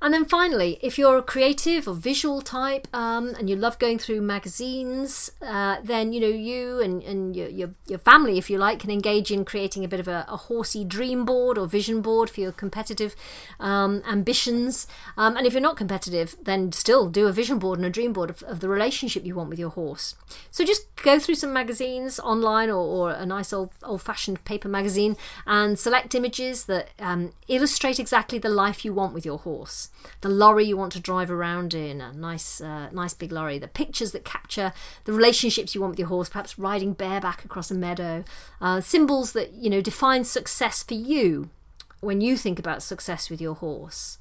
And 0.03 0.11
then 0.11 0.25
finally, 0.25 0.79
if 0.81 0.97
you're 0.97 1.19
a 1.19 1.21
creative 1.21 1.87
or 1.87 1.93
visual 1.93 2.41
type 2.41 2.87
um, 2.91 3.35
and 3.37 3.47
you 3.47 3.55
love 3.55 3.77
going 3.77 3.99
through 3.99 4.21
magazines, 4.21 5.31
uh, 5.43 5.77
then 5.83 6.11
you 6.11 6.19
know 6.19 6.27
you 6.27 6.79
and, 6.81 7.03
and 7.03 7.35
your, 7.35 7.49
your, 7.49 7.69
your 7.85 7.99
family, 7.99 8.39
if 8.39 8.49
you 8.49 8.57
like, 8.57 8.79
can 8.79 8.89
engage 8.89 9.29
in 9.29 9.45
creating 9.45 9.85
a 9.85 9.87
bit 9.87 9.99
of 9.99 10.07
a, 10.07 10.25
a 10.27 10.37
horsey 10.37 10.83
dream 10.83 11.23
board 11.23 11.55
or 11.55 11.67
vision 11.67 12.01
board 12.01 12.31
for 12.31 12.41
your 12.41 12.51
competitive 12.51 13.15
um, 13.59 14.01
ambitions. 14.09 14.87
Um, 15.17 15.37
and 15.37 15.45
if 15.45 15.53
you're 15.53 15.61
not 15.61 15.77
competitive, 15.77 16.35
then 16.41 16.71
still 16.71 17.07
do 17.07 17.27
a 17.27 17.31
vision 17.31 17.59
board 17.59 17.77
and 17.77 17.85
a 17.85 17.91
dream 17.91 18.11
board 18.11 18.31
of, 18.31 18.41
of, 18.43 18.59
the 18.59 18.69
relationship 18.69 19.23
you 19.23 19.35
want 19.35 19.49
with 19.49 19.59
your 19.59 19.69
horse. 19.69 20.15
So 20.49 20.65
just 20.65 20.95
go 20.95 21.19
through 21.19 21.35
some 21.35 21.53
magazines 21.53 22.19
online 22.19 22.69
or, 22.69 22.77
or 22.77 23.11
a 23.11 23.25
nice 23.25 23.53
old 23.53 23.69
old 23.83 24.01
fashioned 24.01 24.43
paper 24.45 24.67
magazine 24.67 25.15
and 25.45 25.77
select 25.77 26.15
images 26.15 26.65
that 26.65 26.89
um, 26.99 27.33
illustrate 27.47 27.99
exactly 27.99 28.39
the 28.39 28.49
life 28.49 28.83
you 28.83 28.93
want 28.93 29.13
with 29.13 29.25
your 29.25 29.37
horse 29.37 29.89
the 30.21 30.29
lorry 30.29 30.65
you 30.65 30.77
want 30.77 30.91
to 30.93 30.99
drive 30.99 31.31
around 31.31 31.73
in, 31.73 32.01
a 32.01 32.13
nice, 32.13 32.61
uh, 32.61 32.89
nice 32.91 33.13
big 33.13 33.31
lorry, 33.31 33.59
the 33.59 33.67
pictures 33.67 34.11
that 34.11 34.25
capture 34.25 34.73
the 35.05 35.13
relationships 35.13 35.73
you 35.73 35.81
want 35.81 35.91
with 35.91 35.99
your 35.99 36.07
horse, 36.07 36.29
perhaps 36.29 36.57
riding 36.57 36.93
bareback 36.93 37.45
across 37.45 37.71
a 37.71 37.75
meadow, 37.75 38.23
uh, 38.59 38.81
symbols 38.81 39.33
that 39.33 39.53
you 39.53 39.69
know 39.69 39.81
define 39.81 40.23
success 40.23 40.83
for 40.83 40.93
you 40.93 41.49
when 41.99 42.21
you 42.21 42.35
think 42.35 42.59
about 42.59 42.83
success 42.83 43.29
with 43.29 43.41
your 43.41 43.55
horse. 43.55 44.17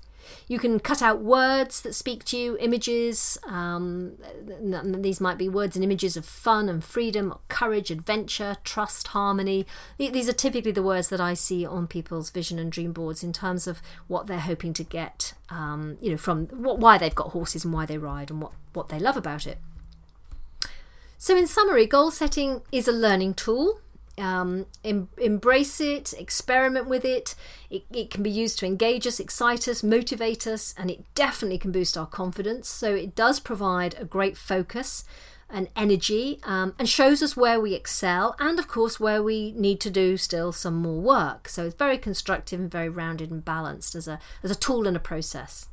You 0.48 0.58
can 0.58 0.80
cut 0.80 1.02
out 1.02 1.22
words 1.22 1.80
that 1.82 1.94
speak 1.94 2.24
to 2.26 2.36
you, 2.36 2.56
images. 2.58 3.38
Um, 3.46 4.16
these 4.60 5.20
might 5.20 5.38
be 5.38 5.48
words 5.48 5.76
and 5.76 5.84
images 5.84 6.16
of 6.16 6.24
fun 6.24 6.68
and 6.68 6.82
freedom, 6.82 7.34
courage, 7.48 7.90
adventure, 7.90 8.56
trust, 8.64 9.08
harmony. 9.08 9.66
These 9.98 10.28
are 10.28 10.34
typically 10.34 10.72
the 10.72 10.82
words 10.82 11.08
that 11.08 11.20
I 11.20 11.34
see 11.34 11.64
on 11.66 11.86
people's 11.86 12.30
vision 12.30 12.58
and 12.58 12.70
dream 12.70 12.92
boards 12.92 13.22
in 13.22 13.32
terms 13.32 13.66
of 13.66 13.80
what 14.08 14.26
they're 14.26 14.40
hoping 14.40 14.72
to 14.74 14.84
get, 14.84 15.34
um, 15.48 15.96
you 16.00 16.10
know, 16.10 16.16
from 16.16 16.46
what, 16.48 16.78
why 16.78 16.98
they've 16.98 17.14
got 17.14 17.28
horses 17.28 17.64
and 17.64 17.72
why 17.72 17.86
they 17.86 17.98
ride 17.98 18.30
and 18.30 18.42
what, 18.42 18.52
what 18.72 18.88
they 18.88 18.98
love 18.98 19.16
about 19.16 19.46
it. 19.46 19.58
So, 21.18 21.36
in 21.36 21.46
summary, 21.46 21.86
goal 21.86 22.10
setting 22.10 22.62
is 22.72 22.88
a 22.88 22.92
learning 22.92 23.34
tool 23.34 23.80
um, 24.20 24.66
em- 24.84 25.08
embrace 25.18 25.80
it, 25.80 26.12
experiment 26.12 26.86
with 26.86 27.04
it. 27.04 27.34
it. 27.70 27.84
It 27.90 28.10
can 28.10 28.22
be 28.22 28.30
used 28.30 28.58
to 28.60 28.66
engage 28.66 29.06
us, 29.06 29.18
excite 29.18 29.66
us, 29.66 29.82
motivate 29.82 30.46
us, 30.46 30.74
and 30.76 30.90
it 30.90 31.04
definitely 31.14 31.58
can 31.58 31.72
boost 31.72 31.96
our 31.96 32.06
confidence. 32.06 32.68
So 32.68 32.94
it 32.94 33.14
does 33.14 33.40
provide 33.40 33.94
a 33.98 34.04
great 34.04 34.36
focus 34.36 35.04
and 35.52 35.68
energy 35.74 36.38
um, 36.44 36.74
and 36.78 36.88
shows 36.88 37.22
us 37.22 37.36
where 37.36 37.60
we 37.60 37.74
excel 37.74 38.36
and, 38.38 38.58
of 38.58 38.68
course, 38.68 39.00
where 39.00 39.22
we 39.22 39.52
need 39.52 39.80
to 39.80 39.90
do 39.90 40.16
still 40.16 40.52
some 40.52 40.76
more 40.76 41.00
work. 41.00 41.48
So 41.48 41.66
it's 41.66 41.74
very 41.74 41.98
constructive 41.98 42.60
and 42.60 42.70
very 42.70 42.88
rounded 42.88 43.30
and 43.30 43.44
balanced 43.44 43.94
as 43.94 44.06
a, 44.06 44.20
as 44.42 44.50
a 44.50 44.54
tool 44.54 44.86
and 44.86 44.96
a 44.96 45.00
process. 45.00 45.69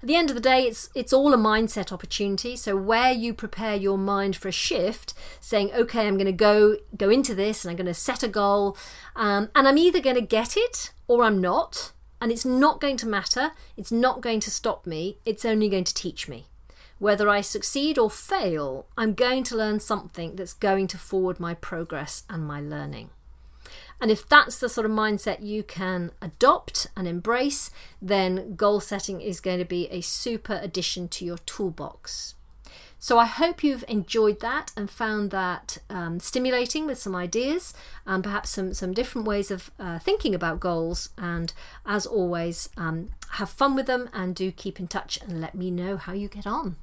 At 0.00 0.06
the 0.06 0.14
end 0.14 0.30
of 0.30 0.36
the 0.36 0.40
day, 0.40 0.62
it's 0.62 0.90
it's 0.94 1.12
all 1.12 1.34
a 1.34 1.36
mindset 1.36 1.90
opportunity. 1.90 2.54
So 2.54 2.76
where 2.76 3.10
you 3.10 3.34
prepare 3.34 3.74
your 3.74 3.98
mind 3.98 4.36
for 4.36 4.48
a 4.48 4.52
shift, 4.52 5.12
saying, 5.40 5.72
"Okay, 5.74 6.06
I'm 6.06 6.14
going 6.14 6.26
to 6.26 6.32
go 6.32 6.76
go 6.96 7.10
into 7.10 7.34
this, 7.34 7.64
and 7.64 7.70
I'm 7.70 7.76
going 7.76 7.86
to 7.86 7.94
set 7.94 8.22
a 8.22 8.28
goal, 8.28 8.76
um, 9.16 9.50
and 9.56 9.66
I'm 9.66 9.78
either 9.78 10.00
going 10.00 10.14
to 10.14 10.22
get 10.22 10.56
it 10.56 10.92
or 11.08 11.24
I'm 11.24 11.40
not, 11.40 11.92
and 12.20 12.30
it's 12.30 12.44
not 12.44 12.80
going 12.80 12.96
to 12.98 13.08
matter. 13.08 13.50
It's 13.76 13.90
not 13.90 14.20
going 14.20 14.40
to 14.40 14.50
stop 14.50 14.86
me. 14.86 15.18
It's 15.24 15.44
only 15.44 15.68
going 15.68 15.84
to 15.84 15.94
teach 15.94 16.28
me." 16.28 16.46
Whether 17.00 17.28
I 17.28 17.42
succeed 17.42 17.96
or 17.96 18.10
fail, 18.10 18.86
I'm 18.96 19.14
going 19.14 19.44
to 19.44 19.56
learn 19.56 19.78
something 19.78 20.34
that's 20.34 20.52
going 20.52 20.88
to 20.88 20.98
forward 20.98 21.38
my 21.38 21.54
progress 21.54 22.24
and 22.28 22.44
my 22.44 22.60
learning. 22.60 23.10
And 24.00 24.10
if 24.10 24.28
that's 24.28 24.58
the 24.58 24.68
sort 24.68 24.84
of 24.84 24.92
mindset 24.92 25.42
you 25.42 25.62
can 25.62 26.12
adopt 26.22 26.86
and 26.96 27.08
embrace, 27.08 27.70
then 28.00 28.54
goal 28.54 28.80
setting 28.80 29.20
is 29.20 29.40
going 29.40 29.58
to 29.58 29.64
be 29.64 29.88
a 29.88 30.00
super 30.00 30.60
addition 30.62 31.08
to 31.08 31.24
your 31.24 31.38
toolbox. 31.38 32.34
So 33.00 33.18
I 33.18 33.26
hope 33.26 33.62
you've 33.62 33.84
enjoyed 33.86 34.40
that 34.40 34.72
and 34.76 34.90
found 34.90 35.30
that 35.30 35.78
um, 35.88 36.18
stimulating 36.18 36.84
with 36.84 36.98
some 36.98 37.14
ideas 37.14 37.72
and 38.04 38.24
perhaps 38.24 38.50
some, 38.50 38.74
some 38.74 38.92
different 38.92 39.26
ways 39.26 39.52
of 39.52 39.70
uh, 39.78 40.00
thinking 40.00 40.34
about 40.34 40.58
goals. 40.58 41.10
And 41.16 41.52
as 41.86 42.06
always, 42.06 42.70
um, 42.76 43.10
have 43.32 43.50
fun 43.50 43.76
with 43.76 43.86
them 43.86 44.10
and 44.12 44.34
do 44.34 44.50
keep 44.50 44.80
in 44.80 44.88
touch 44.88 45.18
and 45.22 45.40
let 45.40 45.54
me 45.54 45.70
know 45.70 45.96
how 45.96 46.12
you 46.12 46.28
get 46.28 46.46
on. 46.46 46.76